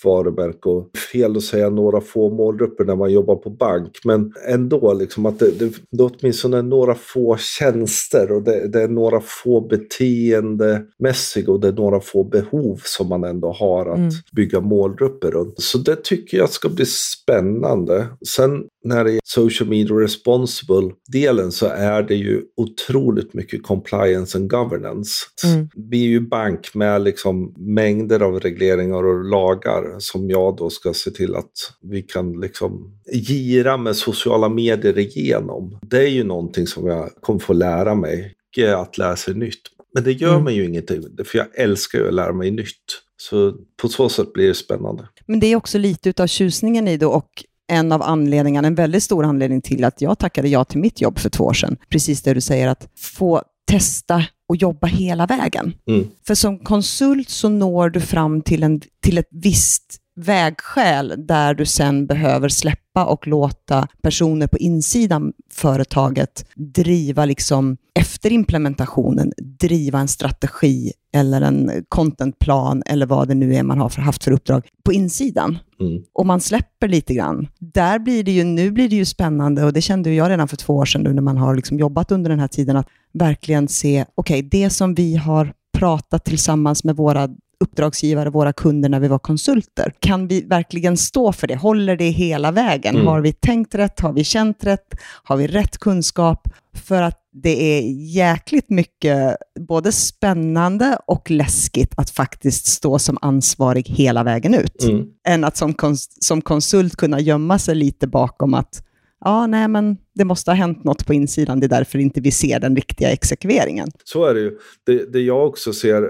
varumärke 0.03 0.69
och 0.69 0.89
fel 1.11 1.37
att 1.37 1.43
säga 1.43 1.69
några 1.69 2.01
få 2.01 2.29
målgrupper 2.29 2.85
när 2.85 2.95
man 2.95 3.11
jobbar 3.11 3.35
på 3.35 3.49
bank. 3.49 3.99
Men 4.03 4.33
ändå, 4.47 4.93
liksom 4.93 5.25
att 5.25 5.39
det, 5.39 5.59
det, 5.59 5.73
det 5.91 6.03
är 6.03 6.11
åtminstone 6.19 6.61
några 6.61 6.95
få 6.95 7.37
tjänster 7.37 8.31
och 8.31 8.43
det, 8.43 8.67
det 8.67 8.81
är 8.81 8.87
några 8.87 9.21
få 9.21 9.61
beteendemässiga 9.61 11.51
och 11.51 11.59
det 11.59 11.67
är 11.67 11.73
några 11.73 11.99
få 11.99 12.23
behov 12.23 12.81
som 12.83 13.09
man 13.09 13.23
ändå 13.23 13.51
har 13.51 13.85
att 13.85 13.97
mm. 13.97 14.11
bygga 14.35 14.59
målgrupper 14.59 15.31
runt. 15.31 15.61
Så 15.61 15.77
det 15.77 16.03
tycker 16.03 16.37
jag 16.37 16.49
ska 16.49 16.69
bli 16.69 16.85
spännande. 16.85 18.07
Sen 18.27 18.63
när 18.83 19.03
det 19.03 19.11
är 19.11 19.19
social 19.23 19.69
media 19.69 19.95
responsible-delen 19.95 21.51
så 21.51 21.65
är 21.65 22.03
det 22.03 22.15
ju 22.15 22.41
otroligt 22.57 23.33
mycket 23.33 23.63
compliance 23.63 24.37
and 24.37 24.49
governance. 24.49 25.11
Mm. 25.45 25.69
Vi 25.75 26.03
är 26.03 26.09
ju 26.09 26.19
bank 26.19 26.75
med 26.75 27.01
liksom 27.01 27.53
mängder 27.57 28.19
av 28.19 28.39
regleringar 28.39 29.05
och 29.05 29.23
lagar 29.23 29.92
som 29.99 30.29
jag 30.29 30.57
då 30.57 30.69
ska 30.69 30.93
se 30.93 31.11
till 31.11 31.35
att 31.35 31.51
vi 31.81 32.01
kan 32.01 32.39
liksom 32.39 32.99
gira 33.13 33.77
med 33.77 33.95
sociala 33.95 34.49
medier 34.49 34.99
igenom. 34.99 35.79
Det 35.81 35.97
är 35.97 36.09
ju 36.09 36.23
någonting 36.23 36.67
som 36.67 36.87
jag 36.87 37.09
kommer 37.21 37.39
få 37.39 37.53
lära 37.53 37.95
mig, 37.95 38.33
att 38.75 38.97
lära 38.97 39.15
sig 39.15 39.33
nytt. 39.33 39.61
Men 39.93 40.03
det 40.03 40.11
gör 40.11 40.31
mm. 40.31 40.43
mig 40.43 40.55
ju 40.55 40.65
ingenting, 40.65 41.03
för 41.25 41.37
jag 41.37 41.47
älskar 41.59 41.99
ju 41.99 42.07
att 42.07 42.13
lära 42.13 42.33
mig 42.33 42.51
nytt. 42.51 43.01
Så 43.17 43.53
på 43.81 43.87
så 43.87 44.09
sätt 44.09 44.33
blir 44.33 44.47
det 44.47 44.53
spännande. 44.53 45.07
Men 45.25 45.39
det 45.39 45.47
är 45.47 45.55
också 45.55 45.77
lite 45.77 46.23
av 46.23 46.27
tjusningen 46.27 46.87
i 46.87 46.97
det 46.97 47.05
och 47.05 47.29
en 47.67 47.91
av 47.91 48.01
anledningarna, 48.01 48.67
en 48.67 48.75
väldigt 48.75 49.03
stor 49.03 49.23
anledning 49.23 49.61
till 49.61 49.83
att 49.83 50.01
jag 50.01 50.19
tackade 50.19 50.47
ja 50.49 50.65
till 50.65 50.79
mitt 50.79 51.01
jobb 51.01 51.19
för 51.19 51.29
två 51.29 51.43
år 51.43 51.53
sedan. 51.53 51.77
Precis 51.89 52.21
det 52.21 52.33
du 52.33 52.41
säger, 52.41 52.67
att 52.67 52.89
få 52.97 53.43
testa 53.65 54.25
och 54.49 54.55
jobba 54.55 54.87
hela 54.87 55.25
vägen. 55.25 55.73
Mm. 55.87 56.07
För 56.27 56.35
som 56.35 56.59
konsult 56.59 57.29
så 57.29 57.49
når 57.49 57.89
du 57.89 57.99
fram 57.99 58.41
till, 58.41 58.63
en, 58.63 58.81
till 59.03 59.17
ett 59.17 59.29
visst 59.31 59.99
vägskäl 60.15 61.13
där 61.17 61.53
du 61.53 61.65
sen 61.65 62.07
behöver 62.07 62.49
släppa 62.49 63.05
och 63.05 63.27
låta 63.27 63.87
personer 64.01 64.47
på 64.47 64.57
insidan 64.57 65.33
företaget 65.51 66.45
driva 66.55 67.25
liksom 67.25 67.77
efter 67.99 68.31
implementationen, 68.31 69.33
driva 69.59 69.99
en 69.99 70.07
strategi 70.07 70.91
eller 71.15 71.41
en 71.41 71.71
contentplan 71.89 72.83
eller 72.85 73.05
vad 73.05 73.27
det 73.27 73.33
nu 73.33 73.55
är 73.55 73.63
man 73.63 73.77
har 73.77 73.89
för, 73.89 74.01
haft 74.01 74.23
för 74.23 74.31
uppdrag 74.31 74.67
på 74.83 74.93
insidan. 74.93 75.57
Mm. 75.79 76.03
Och 76.13 76.25
man 76.25 76.41
släpper 76.41 76.87
lite 76.87 77.13
grann. 77.13 77.47
Där 77.59 77.99
blir 77.99 78.23
det 78.23 78.31
ju, 78.31 78.43
nu 78.43 78.71
blir 78.71 78.89
det 78.89 78.95
ju 78.95 79.05
spännande 79.05 79.63
och 79.63 79.73
det 79.73 79.81
kände 79.81 80.13
jag 80.13 80.29
redan 80.29 80.47
för 80.47 80.57
två 80.57 80.75
år 80.75 80.85
sedan 80.85 81.01
nu 81.01 81.13
när 81.13 81.21
man 81.21 81.37
har 81.37 81.55
liksom 81.55 81.79
jobbat 81.79 82.11
under 82.11 82.29
den 82.29 82.39
här 82.39 82.47
tiden, 82.47 82.77
att 82.77 82.87
verkligen 83.13 83.67
se, 83.67 84.05
okej, 84.15 84.39
okay, 84.39 84.49
det 84.49 84.69
som 84.69 84.95
vi 84.95 85.15
har 85.15 85.53
pratat 85.77 86.25
tillsammans 86.25 86.83
med 86.83 86.95
våra 86.95 87.29
uppdragsgivare, 87.63 88.29
våra 88.29 88.53
kunder 88.53 88.89
när 88.89 88.99
vi 88.99 89.07
var 89.07 89.19
konsulter. 89.19 89.93
Kan 89.99 90.27
vi 90.27 90.41
verkligen 90.41 90.97
stå 90.97 91.33
för 91.33 91.47
det? 91.47 91.55
Håller 91.55 91.97
det 91.97 92.09
hela 92.09 92.51
vägen? 92.51 92.95
Mm. 92.95 93.07
Har 93.07 93.21
vi 93.21 93.33
tänkt 93.33 93.75
rätt? 93.75 93.99
Har 93.99 94.13
vi 94.13 94.23
känt 94.23 94.63
rätt? 94.63 94.95
Har 95.23 95.37
vi 95.37 95.47
rätt 95.47 95.77
kunskap? 95.77 96.47
För 96.73 97.01
att 97.01 97.19
det 97.33 97.77
är 97.77 97.81
jäkligt 98.15 98.69
mycket 98.69 99.37
både 99.67 99.91
spännande 99.91 100.97
och 101.07 101.31
läskigt 101.31 101.93
att 101.97 102.09
faktiskt 102.09 102.65
stå 102.65 102.99
som 102.99 103.17
ansvarig 103.21 103.87
hela 103.89 104.23
vägen 104.23 104.53
ut. 104.53 104.83
Mm. 104.83 105.05
Än 105.27 105.43
att 105.43 105.57
som, 105.57 105.73
kons 105.73 106.25
som 106.25 106.41
konsult 106.41 106.95
kunna 106.95 107.19
gömma 107.19 107.59
sig 107.59 107.75
lite 107.75 108.07
bakom 108.07 108.53
att 108.53 108.83
ja, 109.23 109.47
nej, 109.47 109.67
men 109.67 109.97
det 110.15 110.25
måste 110.25 110.51
ha 110.51 110.55
hänt 110.55 110.83
något 110.83 111.05
på 111.05 111.13
insidan, 111.13 111.59
det 111.59 111.65
är 111.65 111.69
därför 111.69 111.99
inte 111.99 112.21
vi 112.21 112.31
ser 112.31 112.59
den 112.59 112.75
riktiga 112.75 113.11
exekveringen. 113.11 113.87
Så 114.03 114.25
är 114.25 114.33
det 114.33 114.39
ju. 114.39 114.57
Det, 114.85 115.13
det 115.13 115.19
jag 115.19 115.47
också 115.47 115.73
ser 115.73 116.09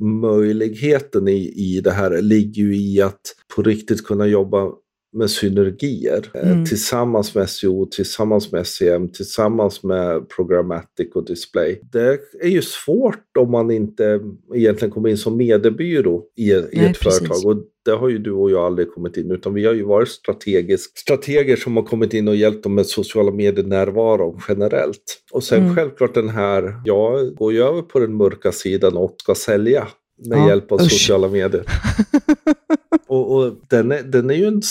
möjligheten 0.00 1.28
i, 1.28 1.52
i 1.56 1.80
det 1.80 1.90
här 1.90 2.22
ligger 2.22 2.62
ju 2.62 2.76
i 2.76 3.02
att 3.02 3.20
på 3.56 3.62
riktigt 3.62 4.06
kunna 4.06 4.26
jobba 4.26 4.72
med 5.14 5.30
synergier 5.30 6.30
eh, 6.34 6.52
mm. 6.52 6.64
tillsammans 6.64 7.34
med 7.34 7.50
SEO, 7.50 7.86
tillsammans 7.86 8.52
med 8.52 8.66
SEM, 8.66 9.08
tillsammans 9.08 9.82
med 9.82 10.28
programmatic 10.28 11.14
och 11.14 11.26
display. 11.26 11.80
Det 11.92 12.20
är 12.40 12.48
ju 12.48 12.62
svårt 12.62 13.36
om 13.38 13.50
man 13.50 13.70
inte 13.70 14.20
egentligen 14.54 14.92
kommer 14.92 15.08
in 15.08 15.18
som 15.18 15.36
mediebyrå 15.36 16.24
i, 16.36 16.50
i 16.50 16.64
Nej, 16.72 16.86
ett 16.86 17.00
precis. 17.00 17.18
företag. 17.18 17.50
Och 17.50 17.64
det 17.84 17.90
har 17.90 18.08
ju 18.08 18.18
du 18.18 18.32
och 18.32 18.50
jag 18.50 18.64
aldrig 18.64 18.90
kommit 18.90 19.16
in, 19.16 19.30
utan 19.30 19.54
vi 19.54 19.66
har 19.66 19.74
ju 19.74 19.84
varit 19.84 20.08
strategisk, 20.08 20.98
strateger 20.98 21.56
som 21.56 21.76
har 21.76 21.84
kommit 21.84 22.14
in 22.14 22.28
och 22.28 22.36
hjälpt 22.36 22.62
dem 22.62 22.74
med 22.74 22.86
sociala 22.86 23.30
medier-närvaro 23.30 24.40
generellt. 24.48 25.22
Och 25.32 25.44
sen 25.44 25.62
mm. 25.62 25.76
självklart 25.76 26.14
den 26.14 26.28
här, 26.28 26.80
jag 26.84 27.34
går 27.34 27.52
ju 27.52 27.62
över 27.62 27.82
på 27.82 27.98
den 27.98 28.16
mörka 28.16 28.52
sidan 28.52 28.96
och 28.96 29.14
ska 29.18 29.34
sälja 29.34 29.88
med 30.28 30.38
ja, 30.38 30.48
hjälp 30.48 30.72
av 30.72 30.80
usch. 30.80 30.92
sociala 30.92 31.28
medier. 31.28 31.64
och, 33.08 33.36
och 33.36 33.52
den, 33.70 33.92
är, 33.92 34.02
den 34.02 34.30
är 34.30 34.34
ju 34.34 34.46
en 34.46 34.62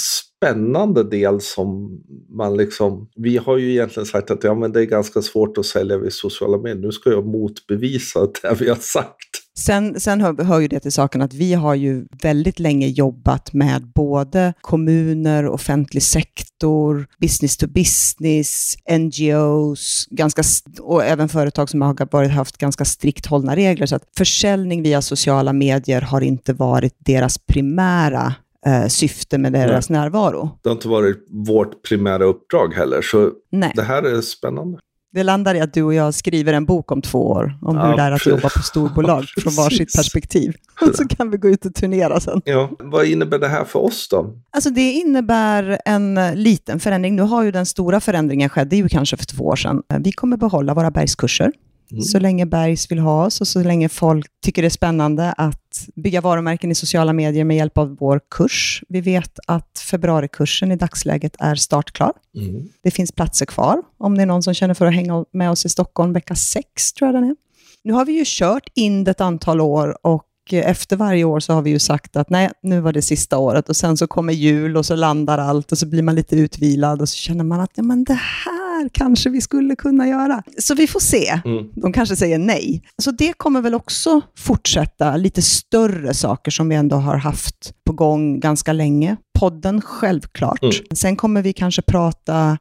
spännande 0.44 1.04
del 1.04 1.42
som 1.42 2.00
man 2.30 2.58
liksom... 2.58 3.10
Vi 3.16 3.38
har 3.38 3.58
ju 3.58 3.72
egentligen 3.72 4.06
sagt 4.06 4.32
att 4.32 4.44
ja, 4.44 4.56
men 4.56 4.72
det 4.72 4.82
är 4.82 4.86
ganska 4.86 5.22
svårt 5.22 5.58
att 5.58 5.66
sälja 5.66 5.98
vid 5.98 6.14
sociala 6.14 6.58
medier. 6.58 6.82
Nu 6.82 6.92
ska 6.92 7.10
jag 7.10 7.26
motbevisa 7.26 8.20
det 8.42 8.56
vi 8.60 8.70
har 8.70 8.76
sagt. 8.76 9.44
Sen, 9.58 10.00
sen 10.00 10.22
hör, 10.22 10.44
hör 10.44 10.60
ju 10.60 10.68
det 10.68 10.80
till 10.80 10.92
saken 10.92 11.22
att 11.22 11.34
vi 11.34 11.54
har 11.54 11.76
ju 11.76 12.06
väldigt 12.22 12.60
länge 12.60 12.88
jobbat 12.88 13.54
med 13.54 13.88
både 13.96 14.54
kommuner, 14.62 15.48
offentlig 15.48 16.04
sektor, 16.04 17.08
business 17.20 17.58
to 17.58 17.68
business, 17.68 18.76
NGOs, 18.92 20.08
ganska, 20.10 20.44
och 20.80 21.04
även 21.04 21.30
företag 21.30 21.70
som 21.70 21.82
har 21.82 22.08
varit, 22.12 22.32
haft 22.32 22.58
ganska 22.58 22.86
strikt 22.86 23.26
hållna 23.26 23.56
regler. 23.56 23.86
Så 23.86 23.96
att 23.96 24.10
försäljning 24.18 24.84
via 24.84 25.02
sociala 25.02 25.54
medier 25.54 26.02
har 26.02 26.22
inte 26.22 26.54
varit 26.54 26.96
deras 27.00 27.38
primära 27.38 28.34
eh, 28.66 28.88
syfte 28.88 29.38
med 29.38 29.54
deras 29.54 29.90
Nej. 29.90 30.00
närvaro. 30.00 30.60
Det 30.62 30.70
har 30.70 30.76
inte 30.76 30.88
varit 30.88 31.28
vårt 31.30 31.84
primära 31.90 32.24
uppdrag 32.24 32.74
heller, 32.74 33.02
så 33.02 33.32
Nej. 33.52 33.72
det 33.76 33.84
här 33.84 34.04
är 34.04 34.22
spännande. 34.22 34.80
Det 35.14 35.24
landar 35.24 35.56
i 35.56 35.60
att 35.62 35.74
du 35.74 35.84
och 35.84 35.94
jag 35.94 36.14
skriver 36.14 36.54
en 36.54 36.66
bok 36.66 36.92
om 36.92 37.02
två 37.02 37.28
år, 37.28 37.58
om 37.62 37.78
hur 37.78 37.84
Ja, 37.84 37.96
det 37.96 38.02
är 38.02 38.12
att 38.12 38.26
jobba 38.26 38.50
på 38.50 38.62
storbolag 38.64 39.26
Ja, 39.36 39.42
från 39.42 39.56
varsitt 39.56 39.96
perspektiv. 39.96 40.54
Och 40.82 40.88
så 40.96 41.08
kan 41.08 41.32
vi 41.32 41.38
gå 41.38 41.50
ut 41.50 41.66
och 41.66 41.76
turnera 41.76 42.20
sen. 42.20 42.42
Ja, 42.46 42.70
vad 42.80 43.06
innebär 43.06 43.40
det 43.40 43.48
här 43.48 43.64
för 43.64 43.80
oss 43.80 44.08
då? 44.10 44.36
Alltså 44.52 44.70
det 44.70 44.92
innebär 44.92 45.80
en 45.86 46.20
liten 46.34 46.80
förändring. 46.80 47.16
Nu 47.16 47.22
har 47.22 47.44
ju 47.44 47.52
den 47.52 47.66
stora 47.66 48.00
förändringen 48.00 48.50
skett, 48.50 48.70
det 48.70 48.76
är 48.76 48.78
ju 48.78 48.90
kanske 48.90 49.18
för 49.18 49.26
två 49.26 49.44
år 49.44 49.56
sedan. 49.56 49.84
Vi 50.00 50.12
kommer 50.12 50.38
behålla 50.38 50.74
våra 50.74 50.92
bergskurser. 50.92 51.52
Mm. 51.92 52.04
Så 52.04 52.20
länge 52.20 52.46
Bergs 52.46 52.92
vill 52.92 53.00
ha 53.00 53.26
oss 53.26 53.42
och 53.42 53.48
så 53.48 53.64
länge 53.64 53.90
folk 53.90 54.26
tycker 54.46 54.62
det 54.62 54.68
är 54.68 54.70
spännande 54.70 55.34
att 55.34 55.88
bygga 55.96 56.22
varumärken 56.22 56.72
i 56.72 56.76
sociala 56.76 57.14
medier 57.14 57.44
med 57.44 57.58
hjälp 57.58 57.78
av 57.78 57.98
vår 58.00 58.22
kurs. 58.30 58.84
Vi 58.90 59.02
vet 59.02 59.40
att 59.48 59.80
februarikursen 59.90 60.72
i 60.72 60.76
dagsläget 60.76 61.36
är 61.40 61.56
startklar. 61.56 62.14
Mm. 62.36 62.70
Det 62.84 62.92
finns 62.92 63.12
platser 63.12 63.46
kvar 63.46 63.82
om 63.98 64.16
det 64.18 64.22
är 64.22 64.26
någon 64.26 64.44
som 64.44 64.54
känner 64.54 64.74
för 64.74 64.86
att 64.86 64.94
hänga 64.94 65.26
med 65.32 65.52
oss 65.52 65.66
i 65.66 65.70
Stockholm 65.70 66.14
vecka 66.14 66.36
sex, 66.36 66.94
tror 66.94 67.08
jag 67.08 67.16
den 67.16 67.30
är. 67.30 67.36
Nu 67.84 67.94
har 67.94 68.06
vi 68.06 68.14
ju 68.14 68.24
kört 68.26 68.70
in 68.76 69.04
det 69.04 69.12
ett 69.12 69.22
antal 69.22 69.62
år 69.62 69.98
och 70.02 70.28
efter 70.52 70.96
varje 70.96 71.24
år 71.24 71.40
så 71.40 71.54
har 71.54 71.62
vi 71.62 71.70
ju 71.70 71.80
sagt 71.80 72.16
att 72.16 72.30
nej, 72.30 72.50
nu 72.62 72.80
var 72.80 72.94
det 72.94 73.02
sista 73.02 73.38
året 73.38 73.70
och 73.70 73.76
sen 73.76 73.98
så 73.98 74.08
kommer 74.08 74.34
jul 74.34 74.78
och 74.78 74.86
så 74.86 74.96
landar 74.96 75.38
allt 75.38 75.72
och 75.72 75.78
så 75.78 75.86
blir 75.86 76.04
man 76.04 76.16
lite 76.16 76.36
utvilad 76.36 77.02
och 77.02 77.10
så 77.10 77.16
känner 77.16 77.44
man 77.44 77.60
att 77.60 77.72
ja, 77.76 77.84
men 77.84 78.04
det 78.04 78.14
här 78.14 78.63
kanske 78.94 79.30
vi 79.30 79.42
skulle 79.42 79.76
kunna 79.76 80.08
göra. 80.08 80.44
Så 80.58 80.76
vi 80.76 80.88
får 80.88 81.00
se. 81.00 81.42
Mm. 81.46 81.70
De 81.76 81.94
kanske 81.94 82.16
säger 82.16 82.38
nej. 82.38 82.84
Så 82.98 83.12
det 83.12 83.34
kommer 83.34 83.62
väl 83.62 83.74
också 83.74 84.22
fortsätta, 84.38 85.18
lite 85.18 85.42
större 85.42 86.14
saker 86.14 86.52
som 86.52 86.70
vi 86.70 86.76
ändå 86.76 86.96
har 86.96 87.18
haft 87.18 87.74
på 87.86 87.94
gång 87.94 88.40
ganska 88.40 88.74
länge. 88.74 89.18
Podden, 89.40 89.82
självklart. 89.82 90.64
Mm. 90.64 90.74
Sen 90.94 91.16
kommer 91.16 91.42
vi 91.42 91.54
kanske 91.54 91.82
prata 91.82 92.58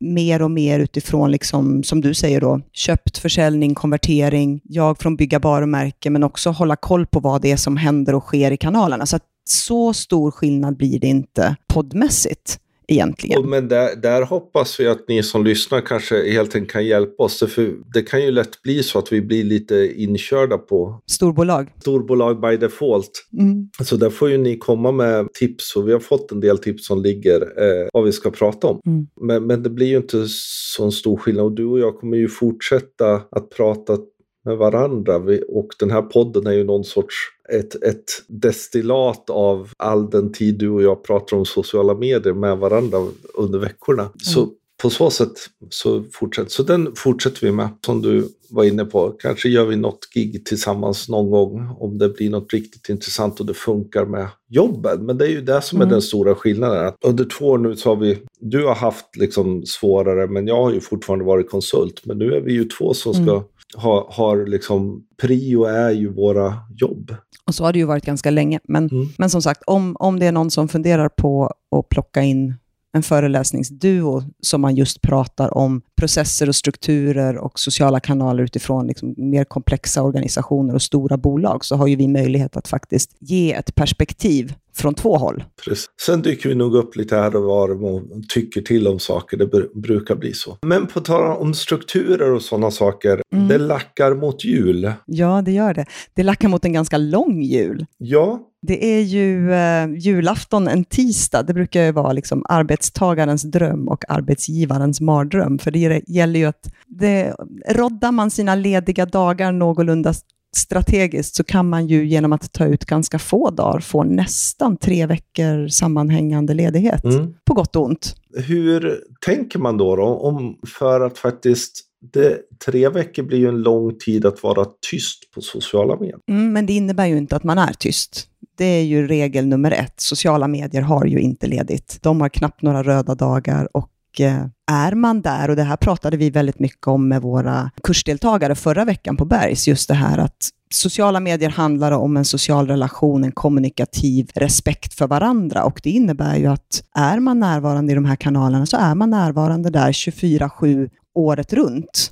mer 0.00 0.42
och 0.42 0.50
mer 0.50 0.80
utifrån, 0.80 1.30
liksom, 1.30 1.82
som 1.82 2.00
du 2.00 2.14
säger 2.14 2.40
då, 2.40 2.60
köpt, 2.72 3.18
försäljning, 3.18 3.74
konvertering, 3.74 4.60
jag 4.64 4.98
från 4.98 5.16
bygga 5.16 5.38
varumärke, 5.38 6.10
men 6.10 6.22
också 6.22 6.50
hålla 6.50 6.76
koll 6.76 7.06
på 7.06 7.20
vad 7.20 7.42
det 7.42 7.52
är 7.52 7.56
som 7.56 7.76
händer 7.76 8.14
och 8.14 8.22
sker 8.22 8.50
i 8.50 8.56
kanalerna. 8.56 9.06
Så 9.06 9.16
att 9.16 9.22
så 9.48 9.92
stor 9.92 10.30
skillnad 10.30 10.76
blir 10.76 11.00
det 11.00 11.06
inte 11.06 11.56
poddmässigt 11.66 12.58
egentligen. 12.88 13.38
Och 13.38 13.48
men 13.48 13.68
där, 13.68 13.96
där 13.96 14.22
hoppas 14.22 14.80
vi 14.80 14.86
att 14.86 15.08
ni 15.08 15.22
som 15.22 15.44
lyssnar 15.44 15.80
kanske 15.80 16.32
helt 16.32 16.54
enkelt 16.54 16.72
kan 16.72 16.86
hjälpa 16.86 17.22
oss. 17.22 17.38
För 17.38 17.92
det 17.94 18.02
kan 18.02 18.22
ju 18.22 18.30
lätt 18.30 18.62
bli 18.62 18.82
så 18.82 18.98
att 18.98 19.12
vi 19.12 19.20
blir 19.20 19.44
lite 19.44 19.92
inkörda 19.96 20.58
på 20.58 21.02
Storbolag. 21.06 21.72
storbolag 21.80 22.40
by 22.40 22.56
default. 22.56 23.10
Mm. 23.38 23.68
Så 23.84 23.96
där 23.96 24.10
får 24.10 24.30
ju 24.30 24.38
ni 24.38 24.58
komma 24.58 24.92
med 24.92 25.32
tips 25.32 25.76
och 25.76 25.88
vi 25.88 25.92
har 25.92 26.00
fått 26.00 26.32
en 26.32 26.40
del 26.40 26.58
tips 26.58 26.86
som 26.86 27.02
ligger 27.02 27.40
eh, 27.40 27.88
vad 27.92 28.04
vi 28.04 28.12
ska 28.12 28.30
prata 28.30 28.66
om. 28.66 28.80
Mm. 28.86 29.06
Men, 29.20 29.46
men 29.46 29.62
det 29.62 29.70
blir 29.70 29.86
ju 29.86 29.96
inte 29.96 30.26
så 30.28 30.90
stor 30.90 31.16
skillnad 31.16 31.44
och 31.44 31.52
du 31.52 31.64
och 31.64 31.78
jag 31.78 31.98
kommer 32.00 32.16
ju 32.16 32.28
fortsätta 32.28 33.14
att 33.14 33.50
prata 33.56 33.98
med 34.44 34.56
varandra 34.56 35.16
och 35.48 35.68
den 35.78 35.90
här 35.90 36.02
podden 36.02 36.46
är 36.46 36.52
ju 36.52 36.64
någon 36.64 36.84
sorts 36.84 37.14
ett, 37.48 37.74
ett 37.82 38.04
destillat 38.28 39.30
av 39.30 39.70
all 39.76 40.10
den 40.10 40.32
tid 40.32 40.58
du 40.58 40.68
och 40.70 40.82
jag 40.82 41.04
pratar 41.04 41.36
om 41.36 41.44
sociala 41.46 41.94
medier 41.94 42.32
med 42.34 42.58
varandra 42.58 43.06
under 43.34 43.58
veckorna. 43.58 44.08
Så 44.22 44.48
på 44.82 44.90
så 44.90 45.10
sätt 45.10 45.32
så 45.70 46.04
fortsätter 46.12 46.50
Så 46.50 46.62
den 46.62 46.92
fortsätter 46.96 47.46
vi 47.46 47.52
med, 47.52 47.68
som 47.86 48.02
du 48.02 48.28
var 48.50 48.64
inne 48.64 48.84
på. 48.84 49.10
Kanske 49.10 49.48
gör 49.48 49.64
vi 49.64 49.76
något 49.76 50.10
gig 50.14 50.46
tillsammans 50.46 51.08
någon 51.08 51.30
gång 51.30 51.76
om 51.78 51.98
det 51.98 52.08
blir 52.08 52.30
något 52.30 52.52
riktigt 52.52 52.88
intressant 52.88 53.40
och 53.40 53.46
det 53.46 53.54
funkar 53.54 54.04
med 54.04 54.28
jobben. 54.48 55.06
Men 55.06 55.18
det 55.18 55.24
är 55.24 55.28
ju 55.30 55.40
det 55.40 55.62
som 55.62 55.78
är 55.78 55.82
Mm. 55.84 55.92
den 55.92 56.02
stora 56.02 56.34
skillnaden. 56.34 56.86
Att 56.86 56.96
under 57.04 57.24
två 57.24 57.46
år 57.46 57.58
nu 57.58 57.76
så 57.76 57.88
har 57.88 57.96
vi, 57.96 58.18
du 58.40 58.64
har 58.66 58.74
haft 58.74 59.16
liksom 59.16 59.66
svårare, 59.66 60.26
men 60.26 60.46
jag 60.46 60.62
har 60.62 60.72
ju 60.72 60.80
fortfarande 60.80 61.24
varit 61.24 61.50
konsult. 61.50 62.00
Men 62.04 62.18
nu 62.18 62.34
är 62.34 62.40
vi 62.40 62.52
ju 62.52 62.64
två 62.64 62.94
som 62.94 63.14
ska 63.14 63.22
Mm. 63.22 63.42
Ha, 63.74 64.08
har 64.12 64.46
liksom, 64.46 65.02
prio 65.20 65.64
är 65.64 65.90
ju 65.90 66.12
våra 66.12 66.54
jobb. 66.76 67.14
Och 67.46 67.54
så 67.54 67.64
har 67.64 67.72
det 67.72 67.78
ju 67.78 67.84
varit 67.84 68.04
ganska 68.04 68.30
länge. 68.30 68.60
Men, 68.64 68.88
Mm. 68.88 69.08
men 69.18 69.30
som 69.30 69.42
sagt, 69.42 69.62
om, 69.66 69.96
om 69.98 70.18
det 70.18 70.26
är 70.26 70.32
någon 70.32 70.50
som 70.50 70.68
funderar 70.68 71.08
på 71.08 71.52
att 71.76 71.88
plocka 71.88 72.22
in 72.22 72.54
en 72.92 73.02
föreläsningsduo 73.02 74.22
som 74.40 74.60
man 74.60 74.76
just 74.76 75.00
pratar 75.02 75.56
om 75.58 75.82
processer 75.96 76.48
och 76.48 76.56
strukturer 76.56 77.36
och 77.36 77.58
sociala 77.60 78.00
kanaler 78.00 78.42
utifrån 78.42 78.86
liksom 78.86 79.14
mer 79.16 79.44
komplexa 79.44 80.02
organisationer 80.02 80.74
och 80.74 80.82
stora 80.82 81.16
bolag, 81.16 81.64
så 81.64 81.76
har 81.76 81.86
ju 81.86 81.96
vi 81.96 82.08
möjlighet 82.08 82.56
att 82.56 82.68
faktiskt 82.68 83.16
ge 83.20 83.52
ett 83.52 83.74
perspektiv 83.74 84.54
från 84.76 84.94
två 84.94 85.16
håll. 85.16 85.44
Precis. 85.64 85.86
Sen 86.06 86.22
dyker 86.22 86.48
vi 86.48 86.54
nog 86.54 86.74
upp 86.74 86.96
lite 86.96 87.16
här 87.16 87.36
och 87.36 87.42
var 87.42 87.82
och 87.84 88.02
tycker 88.28 88.60
till 88.60 88.88
om 88.88 88.98
saker. 88.98 89.36
Det 89.36 89.46
br- 89.46 89.80
brukar 89.80 90.14
bli 90.16 90.32
så. 90.32 90.58
Men 90.62 90.86
på 90.86 91.00
tal 91.00 91.36
om 91.36 91.54
strukturer 91.54 92.32
och 92.32 92.42
sådana 92.42 92.70
saker. 92.70 93.20
Mm. 93.34 93.48
Det 93.48 93.58
lackar 93.58 94.14
mot 94.14 94.44
jul. 94.44 94.92
Ja, 95.06 95.42
det 95.42 95.52
gör 95.52 95.74
det. 95.74 95.84
Det 96.14 96.22
lackar 96.22 96.48
mot 96.48 96.64
en 96.64 96.72
ganska 96.72 96.98
lång 96.98 97.42
jul. 97.42 97.86
Ja, 97.98 98.40
Det 98.66 98.84
är 98.84 99.00
ju 99.02 99.52
eh, 99.52 99.88
julafton 99.98 100.68
en 100.68 100.84
tisdag. 100.84 101.42
Det 101.42 101.54
brukar 101.54 101.82
ju 101.82 101.92
vara 101.92 102.12
liksom 102.12 102.44
arbetstagarens 102.48 103.42
dröm 103.42 103.88
och 103.88 104.04
arbetsgivarens 104.10 105.00
mardröm. 105.00 105.58
För 105.58 105.70
det 105.70 106.02
gäller 106.06 106.40
ju 106.40 106.46
att 106.46 106.72
det, 106.86 107.34
roddar 107.68 108.12
man 108.12 108.30
sina 108.30 108.54
lediga 108.54 109.06
dagar 109.06 109.52
någorlunda 109.52 110.12
strategiskt 110.56 111.34
så 111.34 111.44
kan 111.44 111.68
man 111.68 111.86
ju 111.86 112.06
genom 112.06 112.32
att 112.32 112.52
ta 112.52 112.64
ut 112.64 112.84
ganska 112.84 113.18
få 113.18 113.50
dagar 113.50 113.80
få 113.80 114.04
nästan 114.04 114.76
tre 114.76 115.06
veckor 115.06 115.68
sammanhängande 115.68 116.54
ledighet. 116.54 117.04
Mm. 117.04 117.34
På 117.44 117.54
gott 117.54 117.76
och 117.76 117.84
ont. 117.84 118.14
hur 118.34 119.00
tänker 119.26 119.58
man 119.58 119.76
då, 119.76 119.96
då 119.96 120.04
om 120.04 120.58
för 120.78 121.00
att 121.00 121.18
faktiskt 121.18 121.82
det, 122.12 122.38
tre 122.66 122.88
veckor 122.88 123.22
blir 123.22 123.38
ju 123.38 123.48
en 123.48 123.62
lång 123.62 123.98
tid 123.98 124.26
att 124.26 124.42
vara 124.42 124.66
tyst 124.90 125.32
på 125.34 125.40
sociala 125.40 125.96
medier. 125.96 126.18
Mm, 126.30 126.52
men 126.52 126.66
det 126.66 126.72
innebär 126.72 127.06
ju 127.06 127.16
inte 127.16 127.36
att 127.36 127.44
man 127.44 127.58
är 127.58 127.72
tyst. 127.72 128.28
Det 128.58 128.64
är 128.64 128.82
ju 128.82 129.06
regel 129.06 129.46
nummer 129.46 129.70
ett. 129.70 130.00
Sociala 130.00 130.48
medier 130.48 130.82
har 130.82 131.04
ju 131.04 131.20
inte 131.20 131.46
ledigt. 131.46 131.98
De 132.02 132.20
har 132.20 132.28
knappt 132.28 132.62
några 132.62 132.82
röda 132.82 133.14
dagar 133.14 133.76
och 133.76 133.90
Eh, 134.20 134.44
är 134.70 134.92
man 134.92 135.22
där, 135.22 135.50
och 135.50 135.56
det 135.56 135.62
här 135.62 135.76
pratade 135.76 136.16
vi 136.16 136.30
väldigt 136.30 136.58
mycket 136.58 136.86
om 136.86 137.08
med 137.08 137.22
våra 137.22 137.70
kursdeltagare 137.82 138.54
förra 138.54 138.84
veckan 138.84 139.16
på 139.16 139.24
Bergs, 139.24 139.68
just 139.68 139.88
det 139.88 139.94
här 139.94 140.18
att 140.18 140.50
sociala 140.70 141.20
medier 141.20 141.50
handlar 141.50 141.92
om 141.92 142.16
en 142.16 142.24
social 142.24 142.68
relation, 142.68 143.24
en 143.24 143.32
kommunikativ 143.32 144.30
respekt 144.34 144.94
för 144.94 145.06
varandra 145.06 145.64
och 145.64 145.80
det 145.82 145.90
innebär 145.90 146.36
ju 146.36 146.46
att 146.46 146.82
är 146.94 147.20
man 147.20 147.40
närvarande 147.40 147.92
i 147.92 147.94
de 147.94 148.04
här 148.04 148.16
kanalerna 148.16 148.66
så 148.66 148.76
är 148.76 148.94
man 148.94 149.10
närvarande 149.10 149.70
där 149.70 149.92
24-7 149.92 150.90
året 151.14 151.52
runt. 151.52 152.10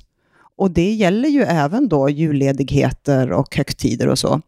Och 0.57 0.71
det 0.71 0.93
gäller 0.93 1.29
ju 1.29 1.41
även 1.41 1.87
då 1.87 2.09
julledigheter 2.09 3.31
och 3.31 3.55
högtider 3.55 4.07
och 4.07 4.19
så. 4.19 4.41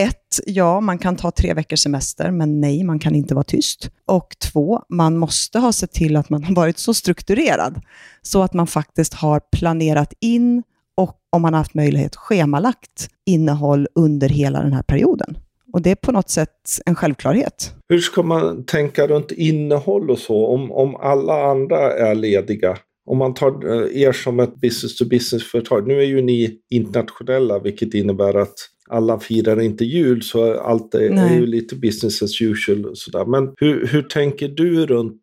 Ett, 0.00 0.40
ja, 0.46 0.80
man 0.80 0.98
kan 0.98 1.16
ta 1.16 1.30
tre 1.30 1.54
veckors 1.54 1.80
semester, 1.80 2.30
men 2.30 2.60
nej, 2.60 2.84
man 2.84 2.98
kan 2.98 3.14
inte 3.14 3.34
vara 3.34 3.44
tyst. 3.44 3.90
Och 4.06 4.36
två, 4.52 4.82
man 4.88 5.18
måste 5.18 5.58
ha 5.58 5.72
sett 5.72 5.92
till 5.92 6.16
att 6.16 6.30
man 6.30 6.44
har 6.44 6.54
varit 6.54 6.78
så 6.78 6.94
strukturerad, 6.94 7.80
så 8.22 8.42
att 8.42 8.54
man 8.54 8.66
faktiskt 8.66 9.14
har 9.14 9.40
planerat 9.52 10.12
in 10.20 10.62
och 10.96 11.16
om 11.30 11.42
man 11.42 11.54
har 11.54 11.58
haft 11.58 11.74
möjlighet 11.74 12.16
schemalagt 12.16 13.08
innehåll 13.26 13.88
under 13.94 14.28
hela 14.28 14.62
den 14.62 14.72
här 14.72 14.82
perioden. 14.82 15.38
Och 15.72 15.82
det 15.82 15.90
är 15.90 15.94
på 15.94 16.12
något 16.12 16.30
sätt 16.30 16.80
en 16.86 16.94
självklarhet. 16.94 17.74
Hur 17.88 17.98
ska 17.98 18.22
man 18.22 18.64
tänka 18.64 19.06
runt 19.06 19.32
innehåll 19.32 20.10
och 20.10 20.18
så 20.18 20.46
om, 20.46 20.72
om 20.72 20.96
alla 20.96 21.50
andra 21.50 21.92
är 21.92 22.14
lediga? 22.14 22.78
Om 23.08 23.18
man 23.18 23.34
tar 23.34 23.66
eh, 23.66 24.02
er 24.02 24.12
som 24.12 24.40
ett 24.40 24.60
business-to-business-företag. 24.60 25.86
Nu 25.88 25.98
är 25.98 26.04
ju 26.04 26.22
ni 26.22 26.58
internationella 26.70 27.58
vilket 27.58 27.94
innebär 27.94 28.34
att 28.34 28.54
alla 28.90 29.20
firar 29.20 29.60
inte 29.60 29.84
jul 29.84 30.22
så 30.22 30.60
allt 30.60 30.94
är, 30.94 31.00
är 31.00 31.34
ju 31.34 31.46
lite 31.46 31.76
business 31.76 32.22
as 32.22 32.40
usual. 32.42 32.86
Och 32.86 32.98
sådär. 32.98 33.24
Men 33.24 33.52
hur, 33.56 33.86
hur 33.86 34.02
tänker 34.02 34.48
du 34.48 34.86
runt 34.86 35.22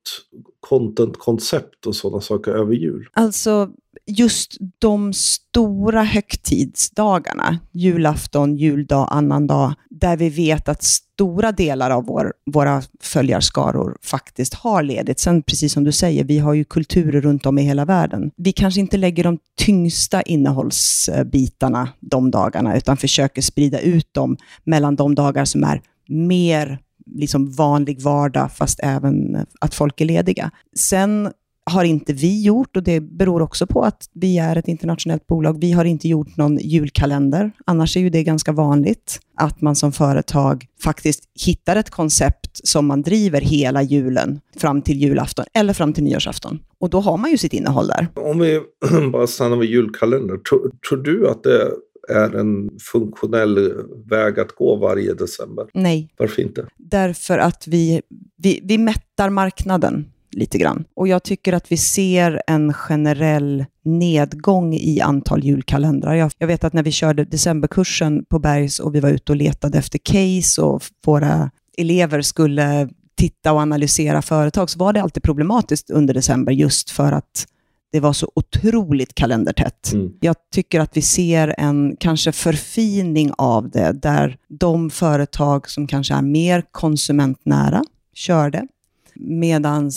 content-koncept 0.60 1.86
och 1.88 1.96
sådana 1.96 2.22
saker 2.22 2.52
över 2.52 2.74
jul? 2.74 3.08
Alltså, 3.14 3.70
just 4.08 4.58
de 4.80 5.14
stora 5.14 6.04
högtidsdagarna, 6.04 7.60
julafton, 7.72 8.56
juldag, 8.56 9.08
annandag, 9.12 9.76
där 9.90 10.18
vi 10.18 10.30
vet 10.30 10.70
att 10.70 10.84
stora 10.84 11.52
delar 11.52 11.92
av 11.92 12.06
vår, 12.06 12.34
våra 12.52 12.84
följarskaror 13.02 13.98
faktiskt 14.04 14.54
har 14.54 14.84
ledigt. 14.84 15.20
Sen, 15.20 15.44
precis 15.44 15.74
som 15.74 15.84
du 15.84 15.92
säger, 15.92 16.24
vi 16.24 16.40
har 16.40 16.54
ju 16.54 16.64
kulturer 16.64 17.22
runt 17.22 17.46
om 17.46 17.58
i 17.58 17.62
hela 17.62 17.86
världen. 17.86 18.32
Vi 18.38 18.52
kanske 18.52 18.80
inte 18.80 18.98
lägger 18.98 19.24
de 19.24 19.38
tyngsta 19.58 20.22
innehållsbitarna 20.22 21.90
de 22.00 22.32
dagarna, 22.32 22.78
utan 22.78 22.98
försöker 22.98 23.42
sprida 23.42 23.80
ut 23.80 24.14
dem 24.14 24.38
mellan 24.64 24.96
de 24.96 25.16
dagar 25.16 25.46
som 25.46 25.64
är 25.64 25.82
mer 26.08 26.80
liksom 27.06 27.52
vanlig 27.52 28.02
vardag, 28.02 28.52
fast 28.52 28.80
även 28.84 29.46
att 29.62 29.76
folk 29.76 30.02
är 30.02 30.06
lediga. 30.06 30.52
Sen 30.76 31.32
har 31.72 31.84
inte 31.84 32.14
vi 32.14 32.44
gjort 32.44 32.78
och 32.78 32.84
det 32.84 33.00
beror 33.00 33.42
också 33.42 33.68
på 33.68 33.82
att 33.82 34.10
vi 34.14 34.38
är 34.38 34.56
ett 34.56 34.68
internationellt 34.68 35.28
bolag. 35.28 35.60
Vi 35.62 35.72
har 35.72 35.86
inte 35.86 36.08
gjort 36.08 36.38
någon 36.38 36.58
julkalender. 36.58 37.52
Annars 37.66 37.98
är 37.98 38.02
ju 38.02 38.10
det 38.10 38.24
ganska 38.24 38.52
vanligt 38.52 39.20
att 39.38 39.62
man 39.62 39.76
som 39.76 39.92
företag 39.92 40.66
faktiskt 40.84 41.24
hittar 41.46 41.76
ett 41.76 41.90
koncept 41.90 42.68
som 42.68 42.86
man 42.86 43.02
driver 43.02 43.42
hela 43.42 43.82
julen 43.82 44.40
fram 44.58 44.82
till 44.82 45.02
julafton 45.02 45.46
eller 45.54 45.74
fram 45.74 45.94
till 45.94 46.04
nyårsafton. 46.04 46.60
Och 46.80 46.90
då 46.90 47.00
har 47.00 47.18
man 47.18 47.32
ju 47.32 47.38
sitt 47.38 47.54
innehåll 47.54 47.88
där. 47.88 48.08
Om 48.16 48.40
vi 48.40 48.62
bara 49.12 49.28
stannar 49.28 49.58
vid 49.58 49.70
julkalender, 49.70 50.38
tror, 50.38 50.72
tror 50.90 51.04
du 51.04 51.30
att 51.30 51.44
det 51.44 51.72
är 52.10 52.36
en 52.36 52.70
funktionell 52.92 53.74
väg 54.10 54.40
att 54.40 54.52
gå 54.52 54.76
varje 54.76 55.14
december? 55.14 55.66
Nej. 55.74 56.14
Varför 56.18 56.42
inte? 56.42 56.66
Därför 56.78 57.38
att 57.38 57.68
vi, 57.68 58.02
vi, 58.38 58.60
vi 58.64 58.78
mättar 58.78 59.30
marknaden 59.30 60.06
lite 60.36 60.58
grann. 60.58 60.86
Och 60.96 61.08
jag 61.08 61.24
tycker 61.24 61.54
att 61.54 61.72
vi 61.72 61.78
ser 61.78 62.42
en 62.48 62.74
generell 62.74 63.66
nedgång 63.86 64.74
i 64.74 65.02
antal 65.02 65.44
julkalendrar. 65.44 66.14
Jag, 66.14 66.32
jag 66.38 66.48
vet 66.48 66.64
att 66.64 66.74
när 66.74 66.84
vi 66.84 66.92
körde 66.92 67.26
decemberkursen 67.26 68.26
på 68.26 68.40
Bergs 68.40 68.80
och 68.80 68.96
vi 68.96 69.00
var 69.00 69.10
ute 69.10 69.32
och 69.32 69.36
letade 69.36 69.78
efter 69.78 70.00
case 70.04 70.62
och 70.62 70.84
våra 71.06 71.52
elever 71.78 72.22
skulle 72.22 72.90
titta 73.18 73.54
och 73.54 73.60
analysera 73.60 74.22
företag, 74.22 74.70
så 74.70 74.80
var 74.80 74.94
det 74.94 75.02
alltid 75.02 75.24
problematiskt 75.24 75.90
under 75.90 76.14
december 76.14 76.52
just 76.52 76.90
för 76.90 77.12
att 77.12 77.48
det 77.92 78.00
var 78.00 78.14
så 78.14 78.32
otroligt 78.36 79.16
kalendertätt. 79.16 79.94
Mm. 79.94 80.12
Jag 80.20 80.36
tycker 80.54 80.80
att 80.80 80.98
vi 80.98 81.02
ser 81.02 81.56
en 81.58 81.96
kanske 82.00 82.32
förfining 82.32 83.32
av 83.38 83.70
det, 83.70 83.92
där 83.92 84.38
de 84.48 84.90
företag 84.90 85.70
som 85.70 85.88
kanske 85.88 86.14
är 86.14 86.22
mer 86.22 86.64
konsumentnära 86.72 87.84
kör 88.14 88.50
det, 88.50 88.68
medan 89.16 89.92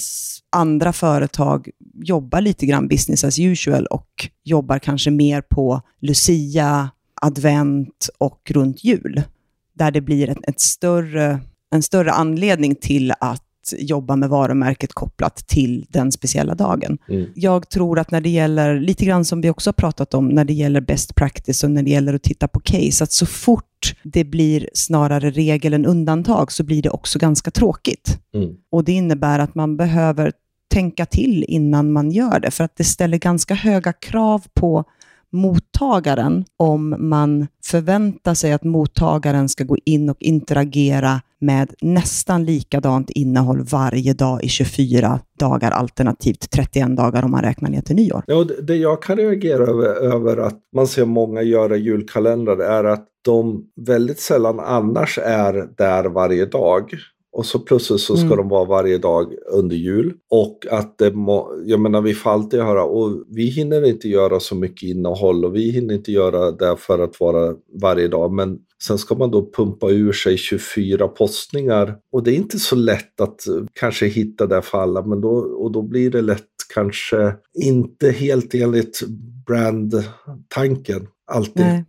andra 0.50 0.92
företag 0.92 1.68
jobbar 1.94 2.40
lite 2.40 2.66
grann 2.66 2.88
business 2.88 3.24
as 3.24 3.38
usual 3.38 3.86
och 3.86 4.28
jobbar 4.44 4.78
kanske 4.78 5.10
mer 5.10 5.40
på 5.40 5.82
Lucia, 6.00 6.90
advent 7.22 8.08
och 8.18 8.50
runt 8.50 8.84
jul, 8.84 9.22
där 9.74 9.90
det 9.90 10.00
blir 10.00 10.28
ett, 10.28 10.38
ett 10.48 10.60
större, 10.60 11.40
en 11.70 11.82
större 11.82 12.12
anledning 12.12 12.74
till 12.74 13.12
att 13.20 13.47
jobba 13.78 14.16
med 14.16 14.28
varumärket 14.28 14.92
kopplat 14.92 15.36
till 15.36 15.86
den 15.88 16.12
speciella 16.12 16.54
dagen. 16.54 16.98
Mm. 17.08 17.26
Jag 17.34 17.68
tror 17.68 17.98
att 17.98 18.10
när 18.10 18.20
det 18.20 18.28
gäller, 18.28 18.80
lite 18.80 19.04
grann 19.04 19.24
som 19.24 19.40
vi 19.40 19.50
också 19.50 19.68
har 19.68 19.72
pratat 19.72 20.14
om, 20.14 20.28
när 20.28 20.44
det 20.44 20.52
gäller 20.52 20.80
best 20.80 21.14
practice 21.14 21.64
och 21.64 21.70
när 21.70 21.82
det 21.82 21.90
gäller 21.90 22.14
att 22.14 22.22
titta 22.22 22.48
på 22.48 22.60
case, 22.60 23.04
att 23.04 23.12
så 23.12 23.26
fort 23.26 23.64
det 24.02 24.24
blir 24.24 24.68
snarare 24.74 25.30
regel 25.30 25.74
än 25.74 25.86
undantag 25.86 26.52
så 26.52 26.64
blir 26.64 26.82
det 26.82 26.90
också 26.90 27.18
ganska 27.18 27.50
tråkigt. 27.50 28.20
Mm. 28.34 28.56
Och 28.70 28.84
det 28.84 28.92
innebär 28.92 29.38
att 29.38 29.54
man 29.54 29.76
behöver 29.76 30.32
tänka 30.68 31.06
till 31.06 31.44
innan 31.48 31.92
man 31.92 32.10
gör 32.10 32.40
det, 32.40 32.50
för 32.50 32.64
att 32.64 32.76
det 32.76 32.84
ställer 32.84 33.18
ganska 33.18 33.54
höga 33.54 33.92
krav 33.92 34.44
på 34.54 34.84
mottagaren 35.30 36.44
om 36.56 36.96
man 36.98 37.46
förväntar 37.64 38.34
sig 38.34 38.52
att 38.52 38.64
mottagaren 38.64 39.48
ska 39.48 39.64
gå 39.64 39.76
in 39.84 40.10
och 40.10 40.16
interagera 40.20 41.20
med 41.40 41.74
nästan 41.80 42.44
likadant 42.44 43.10
innehåll 43.10 43.62
varje 43.62 44.12
dag 44.12 44.44
i 44.44 44.48
24 44.48 45.20
dagar, 45.38 45.70
alternativt 45.70 46.50
31 46.50 46.96
dagar 46.96 47.24
om 47.24 47.30
man 47.30 47.42
räknar 47.42 47.70
ner 47.70 47.80
till 47.80 47.96
nyår. 47.96 48.24
Ja, 48.26 48.46
det 48.62 48.76
jag 48.76 49.02
kan 49.02 49.16
reagera 49.16 49.62
över, 49.62 50.14
över 50.14 50.36
att 50.36 50.60
man 50.74 50.86
ser 50.86 51.04
många 51.04 51.42
göra 51.42 51.76
julkalendrar 51.76 52.58
är 52.58 52.84
att 52.84 53.06
de 53.24 53.64
väldigt 53.76 54.20
sällan 54.20 54.60
annars 54.60 55.18
är 55.22 55.68
där 55.76 56.04
varje 56.04 56.46
dag. 56.46 56.90
Och 57.32 57.46
så 57.46 57.58
plötsligt 57.58 58.00
så 58.00 58.16
ska 58.16 58.26
mm. 58.26 58.36
de 58.36 58.48
vara 58.48 58.64
varje 58.64 58.98
dag 58.98 59.34
under 59.52 59.76
jul. 59.76 60.14
Och 60.30 60.66
att 60.70 60.98
det 60.98 61.12
må, 61.12 61.62
jag 61.64 61.80
menar 61.80 62.00
vi 62.00 62.14
får 62.14 62.30
alltid 62.30 62.60
höra, 62.60 62.84
och 62.84 63.24
vi 63.28 63.46
hinner 63.46 63.88
inte 63.88 64.08
göra 64.08 64.40
så 64.40 64.54
mycket 64.54 64.88
innehåll 64.88 65.44
och 65.44 65.54
vi 65.54 65.70
hinner 65.70 65.94
inte 65.94 66.12
göra 66.12 66.50
det 66.50 66.76
för 66.76 66.98
att 66.98 67.20
vara 67.20 67.54
varje 67.82 68.08
dag. 68.08 68.32
Men 68.32 68.58
sen 68.82 68.98
ska 68.98 69.14
man 69.14 69.30
då 69.30 69.50
pumpa 69.52 69.90
ur 69.90 70.12
sig 70.12 70.36
24 70.36 71.08
postningar. 71.08 71.96
Och 72.12 72.22
det 72.22 72.30
är 72.30 72.36
inte 72.36 72.58
så 72.58 72.76
lätt 72.76 73.20
att 73.20 73.48
eh, 73.48 73.54
kanske 73.72 74.06
hitta 74.06 74.46
det 74.46 74.62
för 74.62 74.78
alla, 74.78 75.02
men 75.02 75.20
då, 75.20 75.30
och 75.30 75.72
då 75.72 75.82
blir 75.82 76.10
det 76.10 76.22
lätt 76.22 76.44
kanske 76.74 77.34
inte 77.54 78.10
helt 78.10 78.54
enligt 78.54 79.00
brandtanken 79.46 81.06
alltid. 81.26 81.66
Nej. 81.66 81.84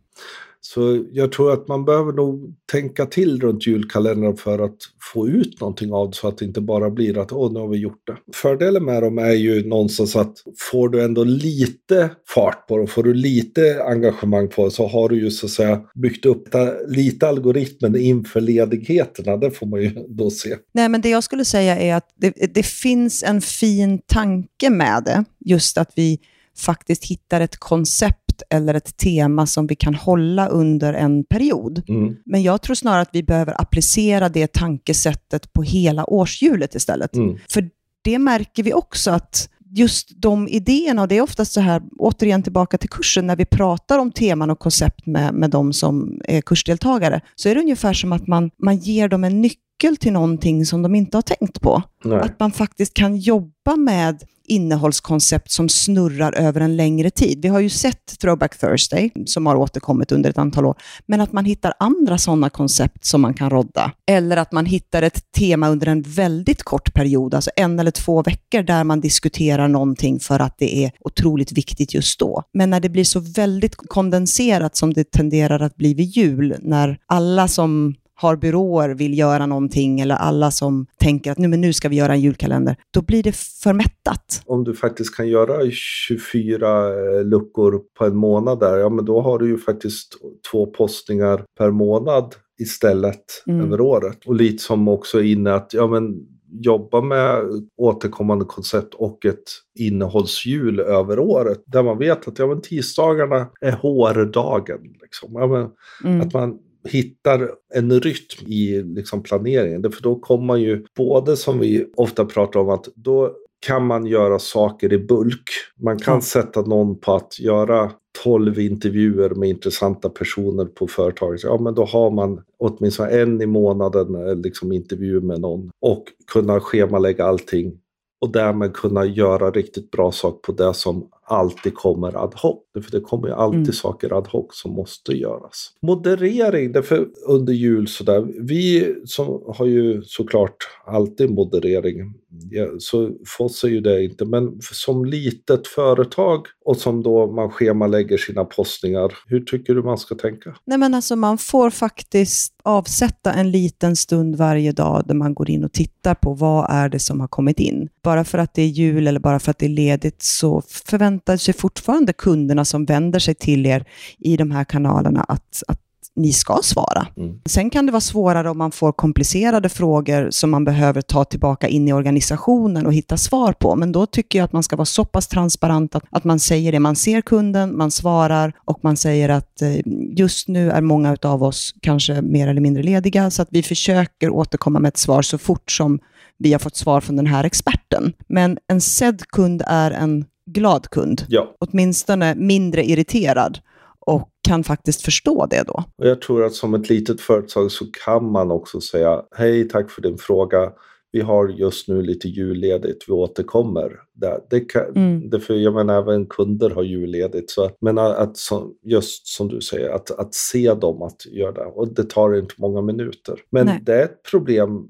Så 0.61 1.05
jag 1.11 1.31
tror 1.31 1.53
att 1.53 1.67
man 1.67 1.85
behöver 1.85 2.13
nog 2.13 2.55
tänka 2.71 3.05
till 3.05 3.41
runt 3.41 3.67
julkalendern 3.67 4.37
för 4.37 4.59
att 4.59 4.77
få 5.13 5.27
ut 5.27 5.61
någonting 5.61 5.93
av 5.93 6.09
det 6.09 6.15
så 6.15 6.27
att 6.27 6.37
det 6.37 6.45
inte 6.45 6.61
bara 6.61 6.89
blir 6.89 7.17
att 7.17 7.31
åh, 7.31 7.53
nu 7.53 7.59
har 7.59 7.67
vi 7.67 7.77
gjort 7.77 8.07
det. 8.07 8.17
Fördelen 8.35 8.85
med 8.85 9.03
dem 9.03 9.17
är 9.17 9.31
ju 9.31 9.67
någonstans 9.67 10.15
att 10.15 10.33
får 10.71 10.89
du 10.89 11.03
ändå 11.03 11.23
lite 11.23 12.09
fart 12.35 12.67
på 12.67 12.77
det, 12.77 12.87
får 12.87 13.03
du 13.03 13.13
lite 13.13 13.83
engagemang 13.83 14.47
på 14.47 14.65
det 14.65 14.71
så 14.71 14.87
har 14.87 15.09
du 15.09 15.21
ju 15.21 15.31
så 15.31 15.45
att 15.45 15.51
säga 15.51 15.81
byggt 15.95 16.25
upp 16.25 16.47
lite 16.87 17.27
algoritmen 17.27 17.95
inför 17.95 18.41
ledigheterna. 18.41 19.37
Det 19.37 19.51
får 19.51 19.67
man 19.67 19.81
ju 19.81 19.89
då 20.07 20.29
se. 20.29 20.55
Nej, 20.71 20.89
men 20.89 21.01
det 21.01 21.09
jag 21.09 21.23
skulle 21.23 21.45
säga 21.45 21.77
är 21.79 21.95
att 21.95 22.07
det, 22.15 22.53
det 22.53 22.65
finns 22.65 23.23
en 23.23 23.41
fin 23.41 23.99
tanke 24.05 24.69
med 24.69 25.03
det. 25.03 25.23
Just 25.45 25.77
att 25.77 25.91
vi 25.95 26.19
faktiskt 26.57 27.05
hittar 27.05 27.41
ett 27.41 27.57
koncept 27.57 28.28
eller 28.49 28.73
ett 28.73 28.97
tema 28.97 29.47
som 29.47 29.67
vi 29.67 29.75
kan 29.75 29.95
hålla 29.95 30.47
under 30.47 30.93
en 30.93 31.23
period. 31.23 31.83
Mm. 31.89 32.15
Men 32.25 32.43
jag 32.43 32.61
tror 32.61 32.75
snarare 32.75 33.01
att 33.01 33.09
vi 33.13 33.23
behöver 33.23 33.61
applicera 33.61 34.29
det 34.29 34.53
tankesättet 34.53 35.53
på 35.53 35.63
hela 35.63 36.09
årshjulet 36.09 36.75
istället. 36.75 37.15
Mm. 37.15 37.37
För 37.49 37.69
det 38.03 38.19
märker 38.19 38.63
vi 38.63 38.73
också 38.73 39.11
att 39.11 39.49
just 39.71 40.21
de 40.21 40.47
idéerna, 40.47 41.01
och 41.01 41.07
det 41.07 41.17
är 41.17 41.21
oftast 41.21 41.51
så 41.51 41.61
här, 41.61 41.81
återigen 41.97 42.43
tillbaka 42.43 42.77
till 42.77 42.89
kursen, 42.89 43.27
när 43.27 43.35
vi 43.35 43.45
pratar 43.45 43.99
om 43.99 44.11
teman 44.11 44.49
och 44.49 44.59
koncept 44.59 45.05
med, 45.05 45.33
med 45.33 45.49
de 45.49 45.73
som 45.73 46.21
är 46.25 46.41
kursdeltagare, 46.41 47.21
så 47.35 47.49
är 47.49 47.55
det 47.55 47.61
ungefär 47.61 47.93
som 47.93 48.13
att 48.13 48.27
man, 48.27 48.51
man 48.63 48.77
ger 48.77 49.07
dem 49.07 49.23
en 49.23 49.41
nyckel 49.41 49.68
till 49.99 50.13
någonting 50.13 50.65
som 50.65 50.81
de 50.81 50.95
inte 50.95 51.17
har 51.17 51.21
tänkt 51.21 51.61
på. 51.61 51.81
Nej. 52.03 52.19
Att 52.19 52.39
man 52.39 52.51
faktiskt 52.51 52.93
kan 52.93 53.17
jobba 53.17 53.75
med 53.77 54.23
innehållskoncept 54.49 55.51
som 55.51 55.69
snurrar 55.69 56.33
över 56.33 56.61
en 56.61 56.77
längre 56.77 57.09
tid. 57.09 57.41
Vi 57.41 57.47
har 57.47 57.59
ju 57.59 57.69
sett 57.69 58.19
Throwback 58.19 58.59
Thursday, 58.59 59.11
som 59.25 59.45
har 59.45 59.55
återkommit 59.55 60.11
under 60.11 60.29
ett 60.29 60.37
antal 60.37 60.65
år, 60.65 60.75
men 61.05 61.21
att 61.21 61.33
man 61.33 61.45
hittar 61.45 61.73
andra 61.79 62.17
sådana 62.17 62.49
koncept 62.49 63.05
som 63.05 63.21
man 63.21 63.33
kan 63.33 63.49
rodda. 63.49 63.91
Eller 64.07 64.37
att 64.37 64.51
man 64.51 64.65
hittar 64.65 65.01
ett 65.01 65.31
tema 65.31 65.69
under 65.69 65.87
en 65.87 66.01
väldigt 66.01 66.63
kort 66.63 66.93
period, 66.93 67.33
alltså 67.33 67.51
en 67.55 67.79
eller 67.79 67.91
två 67.91 68.23
veckor, 68.23 68.63
där 68.63 68.83
man 68.83 69.01
diskuterar 69.01 69.67
någonting 69.67 70.19
för 70.19 70.39
att 70.39 70.55
det 70.57 70.85
är 70.85 70.91
otroligt 70.99 71.51
viktigt 71.51 71.93
just 71.93 72.19
då. 72.19 72.43
Men 72.53 72.69
när 72.69 72.79
det 72.79 72.89
blir 72.89 73.03
så 73.03 73.19
väldigt 73.19 73.75
kondenserat 73.75 74.75
som 74.75 74.93
det 74.93 75.11
tenderar 75.11 75.59
att 75.59 75.75
bli 75.75 75.93
vid 75.93 76.05
jul, 76.05 76.55
när 76.59 76.97
alla 77.07 77.47
som 77.47 77.95
har 78.21 78.35
byråer 78.35 78.89
vill 78.89 79.17
göra 79.17 79.45
någonting 79.45 79.99
eller 79.99 80.15
alla 80.15 80.51
som 80.51 80.85
tänker 80.99 81.31
att 81.31 81.37
nu, 81.37 81.47
men 81.47 81.61
nu 81.61 81.73
ska 81.73 81.89
vi 81.89 81.95
göra 81.95 82.13
en 82.13 82.21
julkalender, 82.21 82.75
då 82.91 83.01
blir 83.01 83.23
det 83.23 83.35
för 83.35 83.73
mättat. 83.73 84.41
Om 84.45 84.63
du 84.63 84.73
faktiskt 84.73 85.15
kan 85.15 85.27
göra 85.27 85.71
24 85.71 86.87
eh, 86.87 87.25
luckor 87.25 87.81
på 87.97 88.05
en 88.05 88.15
månad 88.15 88.59
där, 88.59 88.77
ja 88.77 88.89
men 88.89 89.05
då 89.05 89.21
har 89.21 89.39
du 89.39 89.47
ju 89.47 89.57
faktiskt 89.57 90.17
två 90.51 90.65
postningar 90.65 91.45
per 91.57 91.71
månad 91.71 92.35
istället 92.61 93.43
mm. 93.47 93.65
över 93.65 93.81
året. 93.81 94.17
Och 94.25 94.35
lite 94.35 94.63
som 94.63 94.87
också 94.87 95.21
inne 95.21 95.53
att, 95.53 95.73
ja 95.73 95.87
men 95.87 96.13
jobba 96.51 97.01
med 97.01 97.41
återkommande 97.77 98.45
koncept 98.45 98.93
och 98.93 99.25
ett 99.25 99.43
innehållshjul 99.79 100.79
över 100.79 101.19
året. 101.19 101.63
Där 101.65 101.83
man 101.83 101.97
vet 101.97 102.27
att 102.27 102.39
ja, 102.39 102.47
men 102.47 102.61
tisdagarna 102.61 103.47
är 103.61 103.71
HR-dagen. 103.71 104.79
Liksom. 105.01 105.33
Ja, 105.33 105.47
men, 105.47 105.67
mm. 106.03 106.27
Att 106.27 106.33
man 106.33 106.59
hittar 106.83 107.51
en 107.73 107.99
rytm 107.99 108.47
i 108.47 108.81
liksom 108.83 109.23
planeringen. 109.23 109.91
För 109.91 110.01
då 110.01 110.15
kommer 110.15 110.45
man 110.45 110.61
ju 110.61 110.85
både 110.97 111.37
som 111.37 111.59
vi 111.59 111.91
ofta 111.97 112.25
pratar 112.25 112.59
om 112.59 112.69
att 112.69 112.87
då 112.95 113.33
kan 113.65 113.85
man 113.85 114.05
göra 114.05 114.39
saker 114.39 114.93
i 114.93 114.97
bulk. 114.97 115.43
Man 115.77 115.99
kan 115.99 116.13
mm. 116.13 116.21
sätta 116.21 116.61
någon 116.61 116.99
på 116.99 117.13
att 117.13 117.39
göra 117.39 117.91
12 118.23 118.59
intervjuer 118.59 119.29
med 119.29 119.49
intressanta 119.49 120.09
personer 120.09 120.65
på 120.65 120.87
företaget. 120.87 121.43
Ja, 121.43 121.57
men 121.61 121.73
då 121.73 121.85
har 121.85 122.11
man 122.11 122.41
åtminstone 122.57 123.09
en 123.09 123.41
i 123.41 123.45
månaden 123.45 124.15
eh, 124.15 124.35
liksom 124.35 124.71
intervju 124.71 125.21
med 125.21 125.41
någon 125.41 125.69
och 125.81 126.03
kunna 126.31 126.59
schemalägga 126.59 127.25
allting 127.25 127.79
och 128.21 128.31
därmed 128.31 128.73
kunna 128.73 129.05
göra 129.05 129.51
riktigt 129.51 129.91
bra 129.91 130.11
sak 130.11 130.41
på 130.41 130.51
det 130.51 130.73
som 130.73 131.09
alltid 131.29 131.75
kommer 131.75 132.23
ad 132.23 132.35
hoc. 132.35 132.59
För 132.83 132.91
det 132.91 133.01
kommer 133.01 133.27
ju 133.27 133.33
alltid 133.33 133.59
mm. 133.59 133.73
saker 133.73 134.17
ad 134.17 134.29
hoc 134.29 134.45
som 134.51 134.71
måste 134.71 135.11
göras. 135.11 135.71
Moderering, 135.81 136.71
därför 136.71 137.07
under 137.27 137.53
jul 137.53 137.87
sådär. 137.87 138.27
Vi 138.39 138.95
som 139.05 139.43
har 139.47 139.65
ju 139.65 140.01
såklart 140.03 140.57
alltid 140.85 141.31
moderering. 141.31 142.13
Ja, 142.51 142.67
så 142.79 143.11
för 143.37 143.43
oss 143.43 143.63
är 143.63 143.67
ju 143.67 143.81
det 143.81 144.03
inte, 144.03 144.25
men 144.25 144.59
som 144.61 145.05
litet 145.05 145.67
företag 145.67 146.45
och 146.65 146.77
som 146.77 147.03
då 147.03 147.31
man 147.31 147.49
schemalägger 147.49 148.17
sina 148.17 148.45
postningar, 148.45 149.13
hur 149.27 149.39
tycker 149.39 149.75
du 149.75 149.83
man 149.83 149.97
ska 149.97 150.15
tänka? 150.15 150.55
Nej 150.65 150.77
men 150.77 150.93
alltså 150.93 151.15
man 151.15 151.37
får 151.37 151.69
faktiskt 151.69 152.53
avsätta 152.63 153.33
en 153.33 153.51
liten 153.51 153.95
stund 153.95 154.35
varje 154.35 154.71
dag 154.71 155.03
där 155.05 155.15
man 155.15 155.33
går 155.33 155.49
in 155.49 155.63
och 155.63 155.71
tittar 155.71 156.15
på 156.15 156.33
vad 156.33 156.65
är 156.69 156.89
det 156.89 156.99
som 156.99 157.19
har 157.19 157.27
kommit 157.27 157.59
in. 157.59 157.89
Bara 158.03 158.23
för 158.23 158.37
att 158.37 158.53
det 158.53 158.61
är 158.61 158.67
jul 158.67 159.07
eller 159.07 159.19
bara 159.19 159.39
för 159.39 159.51
att 159.51 159.59
det 159.59 159.65
är 159.65 159.69
ledigt 159.69 160.23
så 160.23 160.61
förväntar 160.67 161.18
sig 161.37 161.53
fortfarande 161.53 162.13
kunderna 162.13 162.65
som 162.65 162.85
vänder 162.85 163.19
sig 163.19 163.35
till 163.35 163.65
er 163.65 163.85
i 164.19 164.37
de 164.37 164.51
här 164.51 164.63
kanalerna 164.63 165.25
att, 165.27 165.63
att 165.67 165.79
ni 166.19 166.33
ska 166.33 166.59
svara. 166.63 167.07
Mm. 167.17 167.39
Sen 167.45 167.69
kan 167.69 167.85
det 167.85 167.91
vara 167.91 168.01
svårare 168.01 168.49
om 168.49 168.57
man 168.57 168.71
får 168.71 168.91
komplicerade 168.91 169.69
frågor 169.69 170.29
som 170.31 170.49
man 170.49 170.65
behöver 170.65 171.01
ta 171.01 171.23
tillbaka 171.23 171.67
in 171.67 171.87
i 171.87 171.93
organisationen 171.93 172.85
och 172.85 172.93
hitta 172.93 173.17
svar 173.17 173.53
på. 173.53 173.75
Men 173.75 173.91
då 173.91 174.05
tycker 174.05 174.39
jag 174.39 174.45
att 174.45 174.53
man 174.53 174.63
ska 174.63 174.75
vara 174.75 174.85
så 174.85 175.05
pass 175.05 175.27
transparent 175.27 175.95
att, 175.95 176.03
att 176.11 176.23
man 176.23 176.39
säger 176.39 176.71
det. 176.71 176.79
Man 176.79 176.95
ser 176.95 177.21
kunden, 177.21 177.77
man 177.77 177.91
svarar 177.91 178.53
och 178.65 178.79
man 178.81 178.97
säger 178.97 179.29
att 179.29 179.61
eh, 179.61 179.75
just 180.17 180.47
nu 180.47 180.71
är 180.71 180.81
många 180.81 181.17
av 181.21 181.43
oss 181.43 181.75
kanske 181.81 182.21
mer 182.21 182.47
eller 182.47 182.61
mindre 182.61 182.83
lediga, 182.83 183.31
så 183.31 183.41
att 183.41 183.49
vi 183.51 183.63
försöker 183.63 184.29
återkomma 184.29 184.79
med 184.79 184.89
ett 184.89 184.97
svar 184.97 185.21
så 185.21 185.37
fort 185.37 185.71
som 185.71 185.99
vi 186.37 186.51
har 186.51 186.59
fått 186.59 186.75
svar 186.75 187.01
från 187.01 187.15
den 187.15 187.27
här 187.27 187.43
experten. 187.43 188.13
Men 188.27 188.57
en 188.67 188.81
sedd 188.81 189.27
kund 189.27 189.63
är 189.67 189.91
en 189.91 190.25
glad 190.53 190.89
kund. 190.89 191.25
Ja. 191.29 191.55
Åtminstone 191.59 192.35
mindre 192.35 192.83
irriterad 192.83 193.59
och 193.99 194.29
kan 194.47 194.63
faktiskt 194.63 195.01
förstå 195.01 195.45
det 195.45 195.63
då. 195.67 195.83
Och 195.97 196.07
jag 196.07 196.21
tror 196.21 196.43
att 196.43 196.53
som 196.53 196.73
ett 196.73 196.89
litet 196.89 197.21
företag 197.21 197.71
så 197.71 197.85
kan 198.05 198.31
man 198.31 198.51
också 198.51 198.81
säga 198.81 199.23
hej, 199.35 199.67
tack 199.67 199.91
för 199.91 200.01
din 200.01 200.17
fråga. 200.17 200.71
Vi 201.11 201.21
har 201.21 201.47
just 201.47 201.87
nu 201.87 202.01
lite 202.01 202.27
julledigt, 202.27 203.03
vi 203.07 203.13
återkommer. 203.13 203.99
Det, 204.13 204.41
det 204.49 204.59
kan, 204.59 204.95
mm. 204.95 205.29
det 205.29 205.39
för 205.39 205.53
jag 205.53 205.73
menar, 205.73 206.01
även 206.01 206.25
kunder 206.25 206.69
har 206.69 206.83
julledigt. 206.83 207.49
Så, 207.49 207.69
men 207.81 207.97
att, 207.97 208.37
just 208.83 209.27
som 209.27 209.47
du 209.47 209.61
säger, 209.61 209.89
att, 209.89 210.11
att 210.11 210.33
se 210.33 210.73
dem 210.73 211.01
att 211.01 211.25
göra 211.25 211.51
det. 211.51 211.65
Och 211.65 211.93
det 211.93 212.03
tar 212.03 212.35
inte 212.35 212.53
många 212.57 212.81
minuter. 212.81 213.39
Men 213.49 213.65
Nej. 213.65 213.79
det 213.85 213.93
är 213.93 214.03
ett 214.03 214.23
problem 214.31 214.87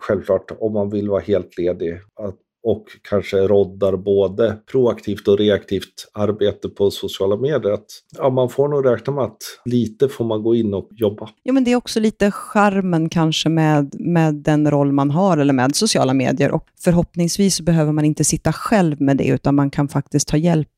självklart 0.00 0.50
om 0.58 0.72
man 0.72 0.90
vill 0.90 1.08
vara 1.08 1.20
helt 1.20 1.58
ledig. 1.58 2.00
Att 2.14 2.38
och 2.62 2.84
kanske 3.02 3.36
roddar 3.36 3.96
både 3.96 4.58
proaktivt 4.70 5.28
och 5.28 5.38
reaktivt 5.38 6.10
arbete 6.12 6.68
på 6.68 6.90
sociala 6.90 7.36
medier. 7.36 7.72
Att, 7.72 7.86
ja, 8.18 8.30
man 8.30 8.48
får 8.48 8.68
nog 8.68 8.86
räkna 8.86 9.12
med 9.12 9.24
att 9.24 9.42
lite 9.64 10.08
får 10.08 10.24
man 10.24 10.42
gå 10.42 10.54
in 10.54 10.74
och 10.74 10.88
jobba. 10.90 11.28
Ja, 11.42 11.52
men 11.52 11.64
det 11.64 11.72
är 11.72 11.76
också 11.76 12.00
lite 12.00 12.30
charmen 12.30 13.08
kanske 13.08 13.48
med, 13.48 13.94
med 14.00 14.34
den 14.34 14.70
roll 14.70 14.92
man 14.92 15.10
har 15.10 15.38
eller 15.38 15.52
med 15.52 15.76
sociala 15.76 16.14
medier 16.14 16.50
och 16.50 16.66
förhoppningsvis 16.80 17.60
behöver 17.60 17.92
man 17.92 18.04
inte 18.04 18.24
sitta 18.24 18.52
själv 18.52 19.00
med 19.00 19.16
det 19.16 19.26
utan 19.26 19.54
man 19.54 19.70
kan 19.70 19.88
faktiskt 19.88 20.28
ta 20.28 20.36
hjälp 20.36 20.68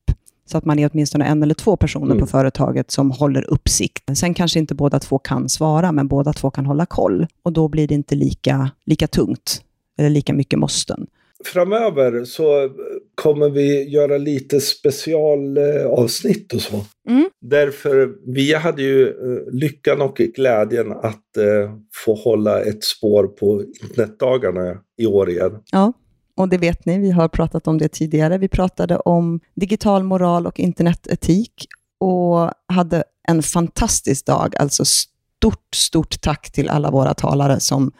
så 0.47 0.57
att 0.57 0.65
man 0.65 0.79
är 0.79 0.89
åtminstone 0.93 1.25
en 1.25 1.43
eller 1.43 1.53
två 1.53 1.77
personer 1.77 2.05
mm. 2.05 2.19
på 2.19 2.27
företaget 2.27 2.91
som 2.91 3.11
håller 3.11 3.49
uppsikt. 3.49 4.17
Sen 4.17 4.33
kanske 4.33 4.59
inte 4.59 4.75
båda 4.75 4.99
två 4.99 5.19
kan 5.19 5.49
svara, 5.49 5.91
men 5.91 6.07
båda 6.07 6.33
två 6.33 6.51
kan 6.51 6.65
hålla 6.65 6.85
koll. 6.85 7.27
Och 7.43 7.53
då 7.53 7.67
blir 7.67 7.87
det 7.87 7.93
inte 7.93 8.15
lika, 8.15 8.71
lika 8.85 9.07
tungt 9.07 9.61
eller 9.97 10.09
lika 10.09 10.33
mycket 10.33 10.59
måsten 10.59 11.07
framöver 11.47 12.25
så 12.25 12.69
kommer 13.15 13.49
vi 13.49 13.89
göra 13.89 14.17
lite 14.17 14.59
specialavsnitt 14.61 16.53
och 16.53 16.61
så. 16.61 16.85
Mm. 17.09 17.29
Därför, 17.41 18.09
vi 18.35 18.53
hade 18.53 18.81
ju 18.81 19.07
eh, 19.07 19.53
lyckan 19.53 20.01
och 20.01 20.15
glädjen 20.15 20.91
att 20.91 21.37
eh, 21.37 21.71
få 22.05 22.15
hålla 22.15 22.61
ett 22.61 22.83
spår 22.83 23.27
på 23.27 23.63
internetdagarna 23.83 24.77
i 24.97 25.05
år 25.05 25.29
igen. 25.29 25.59
Ja, 25.71 25.93
och 26.37 26.49
det 26.49 26.57
vet 26.57 26.85
ni, 26.85 26.99
vi 26.99 27.11
har 27.11 27.27
pratat 27.27 27.67
om 27.67 27.77
det 27.77 27.87
tidigare. 27.87 28.37
Vi 28.37 28.47
pratade 28.47 28.97
om 28.97 29.39
digital 29.55 30.03
moral 30.03 30.47
och 30.47 30.59
internetetik 30.59 31.67
och 31.99 32.51
hade 32.67 33.03
en 33.27 33.43
fantastisk 33.43 34.25
dag. 34.25 34.55
Alltså 34.59 34.85
stort, 34.85 35.75
stort 35.75 36.21
tack 36.21 36.51
till 36.51 36.69
alla 36.69 36.91
våra 36.91 37.13
talare 37.13 37.59
som 37.59 37.91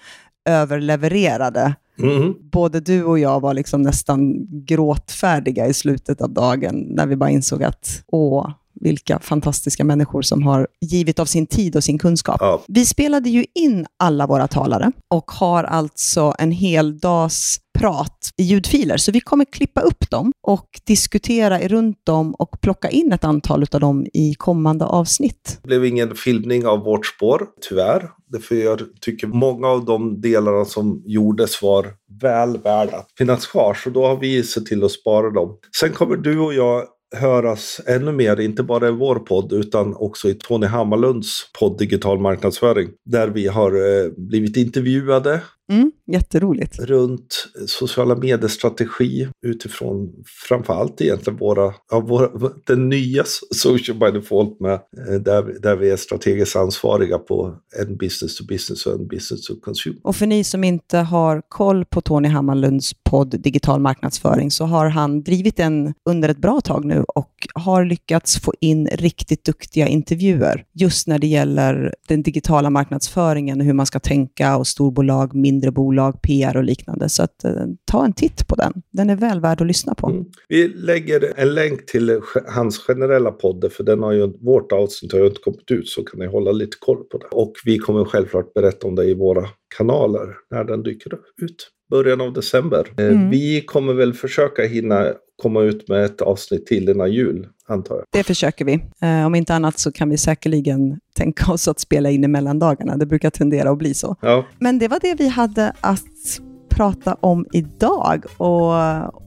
överlevererade 0.49 1.75
Mm. 1.97 2.33
Både 2.51 2.79
du 2.79 3.03
och 3.03 3.19
jag 3.19 3.39
var 3.39 3.53
liksom 3.53 3.81
nästan 3.81 4.47
gråtfärdiga 4.65 5.67
i 5.67 5.73
slutet 5.73 6.21
av 6.21 6.29
dagen, 6.29 6.85
när 6.89 7.07
vi 7.07 7.15
bara 7.15 7.29
insåg 7.29 7.63
att 7.63 8.03
åh, 8.07 8.51
vilka 8.81 9.19
fantastiska 9.19 9.83
människor 9.83 10.21
som 10.21 10.43
har 10.43 10.67
givit 10.81 11.19
av 11.19 11.25
sin 11.25 11.47
tid 11.47 11.75
och 11.75 11.83
sin 11.83 11.97
kunskap. 11.97 12.37
Ja. 12.39 12.63
Vi 12.67 12.85
spelade 12.85 13.29
ju 13.29 13.45
in 13.55 13.85
alla 13.99 14.27
våra 14.27 14.47
talare 14.47 14.91
och 15.09 15.31
har 15.31 15.63
alltså 15.63 16.33
en 16.39 16.51
hel 16.51 16.99
dags 16.99 17.59
prat 17.79 18.29
i 18.37 18.43
ljudfiler, 18.43 18.97
så 18.97 19.11
vi 19.11 19.19
kommer 19.19 19.45
klippa 19.45 19.81
upp 19.81 20.09
dem 20.09 20.31
och 20.47 20.69
diskutera 20.83 21.59
runt 21.59 22.05
dem 22.05 22.35
och 22.35 22.61
plocka 22.61 22.89
in 22.89 23.11
ett 23.11 23.23
antal 23.23 23.65
av 23.71 23.79
dem 23.79 24.05
i 24.13 24.33
kommande 24.33 24.85
avsnitt. 24.85 25.59
Det 25.61 25.67
blev 25.67 25.85
ingen 25.85 26.15
filmning 26.15 26.67
av 26.67 26.79
vårt 26.79 27.05
spår, 27.05 27.47
tyvärr. 27.69 28.09
För 28.41 28.55
jag 28.55 28.81
tycker 29.01 29.27
många 29.27 29.67
av 29.67 29.85
de 29.85 30.21
delarna 30.21 30.65
som 30.65 31.03
gjordes 31.05 31.61
var 31.61 31.87
väl 32.21 32.57
värda 32.57 32.97
att 32.97 33.07
finnas 33.17 33.47
kvar, 33.47 33.73
så 33.73 33.89
då 33.89 34.07
har 34.07 34.17
vi 34.17 34.43
sett 34.43 34.65
till 34.65 34.83
att 34.83 34.91
spara 34.91 35.29
dem. 35.29 35.57
Sen 35.79 35.91
kommer 35.91 36.15
du 36.15 36.39
och 36.39 36.53
jag 36.53 36.83
höras 37.15 37.81
ännu 37.87 38.11
mer, 38.11 38.39
inte 38.39 38.63
bara 38.63 38.87
i 38.87 38.91
vår 38.91 39.15
podd 39.15 39.53
utan 39.53 39.95
också 39.95 40.29
i 40.29 40.33
Tony 40.33 40.67
Hammarlunds 40.67 41.51
podd 41.59 41.77
Digital 41.77 42.19
marknadsföring. 42.19 42.89
Där 43.05 43.27
vi 43.27 43.47
har 43.47 43.71
eh, 43.71 44.11
blivit 44.17 44.57
intervjuade 44.57 45.41
Mm, 45.71 45.91
jätteroligt. 46.07 46.79
Runt 46.79 47.47
sociala 47.67 48.15
medier-strategi 48.15 49.27
utifrån 49.45 50.23
framförallt 50.47 51.01
egentligen 51.01 51.39
våra, 51.39 51.73
ja, 51.91 51.99
våra, 51.99 52.51
den 52.67 52.89
nya 52.89 53.23
Social 53.55 53.97
by 53.97 54.19
Default 54.19 54.59
med, 54.59 54.73
eh, 54.73 55.15
där, 55.21 55.61
där 55.61 55.75
vi 55.75 55.89
är 55.89 55.97
strategiskt 55.97 56.55
ansvariga 56.55 57.17
på 57.17 57.55
en 57.79 57.97
business 57.97 58.37
to 58.37 58.45
business 58.45 58.85
och 58.85 58.93
en 58.93 59.07
business 59.07 59.45
to 59.45 59.53
consumer. 59.61 59.99
Och 60.03 60.15
för 60.15 60.27
ni 60.27 60.43
som 60.43 60.63
inte 60.63 60.97
har 60.97 61.41
koll 61.49 61.85
på 61.85 62.01
Tony 62.01 62.27
Hammarlunds 62.27 62.93
podd 63.03 63.41
Digital 63.41 63.79
marknadsföring 63.79 64.51
så 64.51 64.65
har 64.65 64.89
han 64.89 65.23
drivit 65.23 65.57
den 65.57 65.93
under 66.09 66.29
ett 66.29 66.37
bra 66.37 66.61
tag 66.61 66.85
nu 66.85 67.03
och 67.07 67.47
har 67.53 67.85
lyckats 67.85 68.39
få 68.39 68.53
in 68.59 68.87
riktigt 68.87 69.45
duktiga 69.45 69.87
intervjuer 69.87 70.63
just 70.73 71.07
när 71.07 71.19
det 71.19 71.27
gäller 71.27 71.93
den 72.07 72.23
digitala 72.23 72.69
marknadsföringen, 72.69 73.61
hur 73.61 73.73
man 73.73 73.85
ska 73.85 73.99
tänka 73.99 74.57
och 74.57 74.67
storbolag, 74.67 75.35
mindre 75.35 75.54
mindre 75.55 75.71
bolag, 75.71 76.21
PR 76.21 76.57
och 76.57 76.63
liknande. 76.63 77.09
Så 77.09 77.23
att, 77.23 77.43
eh, 77.43 77.51
ta 77.91 78.05
en 78.05 78.13
titt 78.13 78.47
på 78.47 78.55
den. 78.55 78.73
Den 78.91 79.09
är 79.09 79.15
väl 79.15 79.39
värd 79.39 79.61
att 79.61 79.67
lyssna 79.67 79.95
på. 79.95 80.07
Mm. 80.07 80.25
Vi 80.49 80.67
lägger 80.67 81.33
en 81.35 81.53
länk 81.53 81.85
till 81.85 82.21
hans 82.47 82.79
generella 82.79 83.31
podd, 83.31 83.71
för 83.71 83.83
den 83.83 84.03
har 84.03 84.11
ju, 84.11 84.33
vårt 84.41 84.71
avsnitt 84.71 85.11
har 85.11 85.19
ju 85.19 85.27
inte 85.27 85.41
kommit 85.41 85.71
ut, 85.71 85.87
så 85.87 86.03
kan 86.03 86.19
ni 86.19 86.25
hålla 86.25 86.51
lite 86.51 86.77
koll 86.79 87.03
på 87.03 87.17
det. 87.17 87.27
Och 87.31 87.53
vi 87.65 87.77
kommer 87.77 88.05
självklart 88.05 88.53
berätta 88.53 88.87
om 88.87 88.95
det 88.95 89.05
i 89.05 89.13
våra 89.13 89.47
kanaler 89.77 90.35
när 90.51 90.63
den 90.63 90.83
dyker 90.83 91.13
ut 91.41 91.71
början 91.89 92.21
av 92.21 92.33
december. 92.33 92.87
Eh, 92.97 93.05
mm. 93.05 93.29
Vi 93.29 93.61
kommer 93.61 93.93
väl 93.93 94.13
försöka 94.13 94.63
hinna 94.63 95.13
komma 95.41 95.61
ut 95.61 95.89
med 95.89 96.05
ett 96.05 96.21
avsnitt 96.21 96.65
till 96.65 96.89
innan 96.89 97.11
jul, 97.11 97.47
antar 97.67 97.95
jag. 97.95 98.05
Det 98.11 98.23
försöker 98.23 98.65
vi. 98.65 98.73
Eh, 99.01 99.25
om 99.25 99.35
inte 99.35 99.53
annat 99.53 99.79
så 99.79 99.91
kan 99.91 100.09
vi 100.09 100.17
säkerligen 100.17 100.99
tänka 101.15 101.51
oss 101.51 101.67
att 101.67 101.79
spela 101.79 102.09
in 102.09 102.23
i 102.23 102.27
mellandagarna. 102.27 102.97
Det 102.97 103.05
brukar 103.05 103.29
tendera 103.29 103.69
att 103.69 103.77
bli 103.77 103.93
så. 103.93 104.15
Ja. 104.21 104.45
Men 104.59 104.79
det 104.79 104.87
var 104.87 104.99
det 105.01 105.15
vi 105.17 105.27
hade 105.27 105.73
att 105.81 106.39
prata 106.69 107.13
om 107.13 107.45
idag. 107.53 108.25
Och 108.37 108.73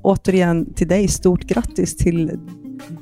återigen 0.03 0.75
till 0.75 0.89
dig, 0.89 1.09
stort 1.09 1.43
grattis 1.43 1.97
till 1.97 2.39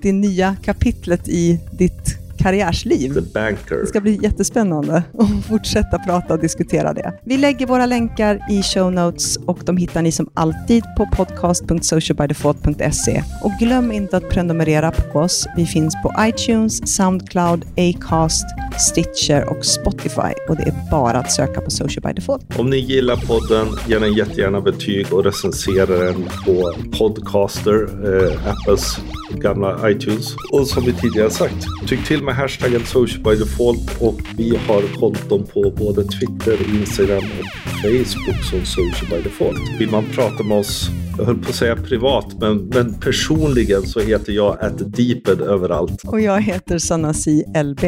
det 0.03 0.13
nya 0.13 0.57
kapitlet 0.63 1.29
i 1.29 1.61
ditt 1.79 2.26
karriärsliv. 2.39 3.15
The 3.15 3.21
banker. 3.21 3.77
Det 3.77 3.87
ska 3.87 4.01
bli 4.01 4.19
jättespännande 4.23 5.03
att 5.19 5.47
fortsätta 5.49 5.99
prata 5.99 6.35
och 6.35 6.41
diskutera 6.41 6.93
det. 6.93 7.13
Vi 7.25 7.37
lägger 7.37 7.67
våra 7.67 7.87
länkar 7.87 8.41
i 8.51 8.63
show 8.63 8.93
notes 8.93 9.37
och 9.37 9.59
de 9.65 9.77
hittar 9.77 10.03
ni 10.03 10.13
som 10.13 10.31
alltid 10.35 10.85
på 10.97 11.07
podcast.socialbydefault.se. 11.17 13.23
Och 13.43 13.53
glöm 13.61 13.93
inte 13.93 14.17
att 14.17 14.29
prenumerera 14.29 14.91
på 14.91 15.19
oss. 15.19 15.47
Vi 15.57 15.67
finns 15.67 15.95
på 16.03 16.13
iTunes, 16.21 16.97
Soundcloud, 16.97 17.65
Acast, 17.77 18.45
Stitcher 18.79 19.51
och 19.51 19.65
Spotify. 19.65 20.33
Och 20.49 20.57
det 20.57 20.63
är 20.63 20.91
bara 20.91 21.19
att 21.19 21.33
söka 21.33 21.61
på 21.61 21.71
Social 21.71 22.03
by 22.03 22.13
Default. 22.13 22.59
Om 22.59 22.71
ni 22.71 22.77
gillar 22.77 23.17
podden, 23.17 23.67
ge 23.89 23.99
den 23.99 24.13
jättegärna 24.13 24.61
betyg 24.61 25.13
och 25.13 25.25
recensera 25.25 25.87
den 25.87 26.25
på 26.45 26.73
Podcaster, 26.99 27.89
eh, 28.05 28.51
Apples 28.51 29.01
gamla 29.31 29.91
iTunes. 29.91 30.37
Och 30.53 30.67
som 30.67 30.85
vi 30.85 30.93
tidigare 30.93 31.31
sagt, 31.31 31.67
tyck 31.87 32.07
till 32.07 32.23
med 32.27 32.35
hashtaggen 32.35 32.87
social 32.87 33.23
by 33.23 33.37
default 33.45 34.01
och 34.01 34.21
vi 34.37 34.57
har 34.57 35.01
konton 35.01 35.47
på 35.47 35.71
både 35.71 36.05
Twitter, 36.05 36.75
Instagram 36.75 37.25
och 37.39 37.47
Facebook 37.83 38.45
som 38.51 38.65
social 38.65 39.11
by 39.11 39.23
default. 39.23 39.81
Vill 39.81 39.91
man 39.91 40.05
prata 40.15 40.43
med 40.45 40.59
oss 40.59 40.91
jag 41.19 41.25
höll 41.25 41.39
på 41.39 41.49
att 41.49 41.55
säga 41.55 41.77
privat, 41.77 42.27
men, 42.41 42.57
men 42.57 42.95
personligen 42.95 43.83
så 43.83 44.01
heter 44.01 44.33
jag 44.33 44.59
atdeeped 44.61 45.41
överallt. 45.41 46.05
Och 46.05 46.21
jag 46.21 46.41
heter 46.41 46.79
Sanasi 46.79 47.45
LB 47.65 47.85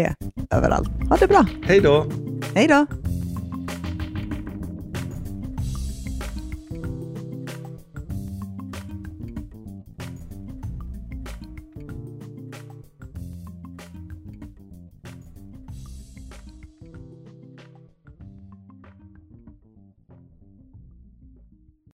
överallt. 0.51 0.89
Ha 1.09 1.17
det 1.17 1.27
bra! 1.27 1.47
Hej 1.63 1.81
då! 1.81 2.07
Hej 2.55 2.69
då! 2.69 2.87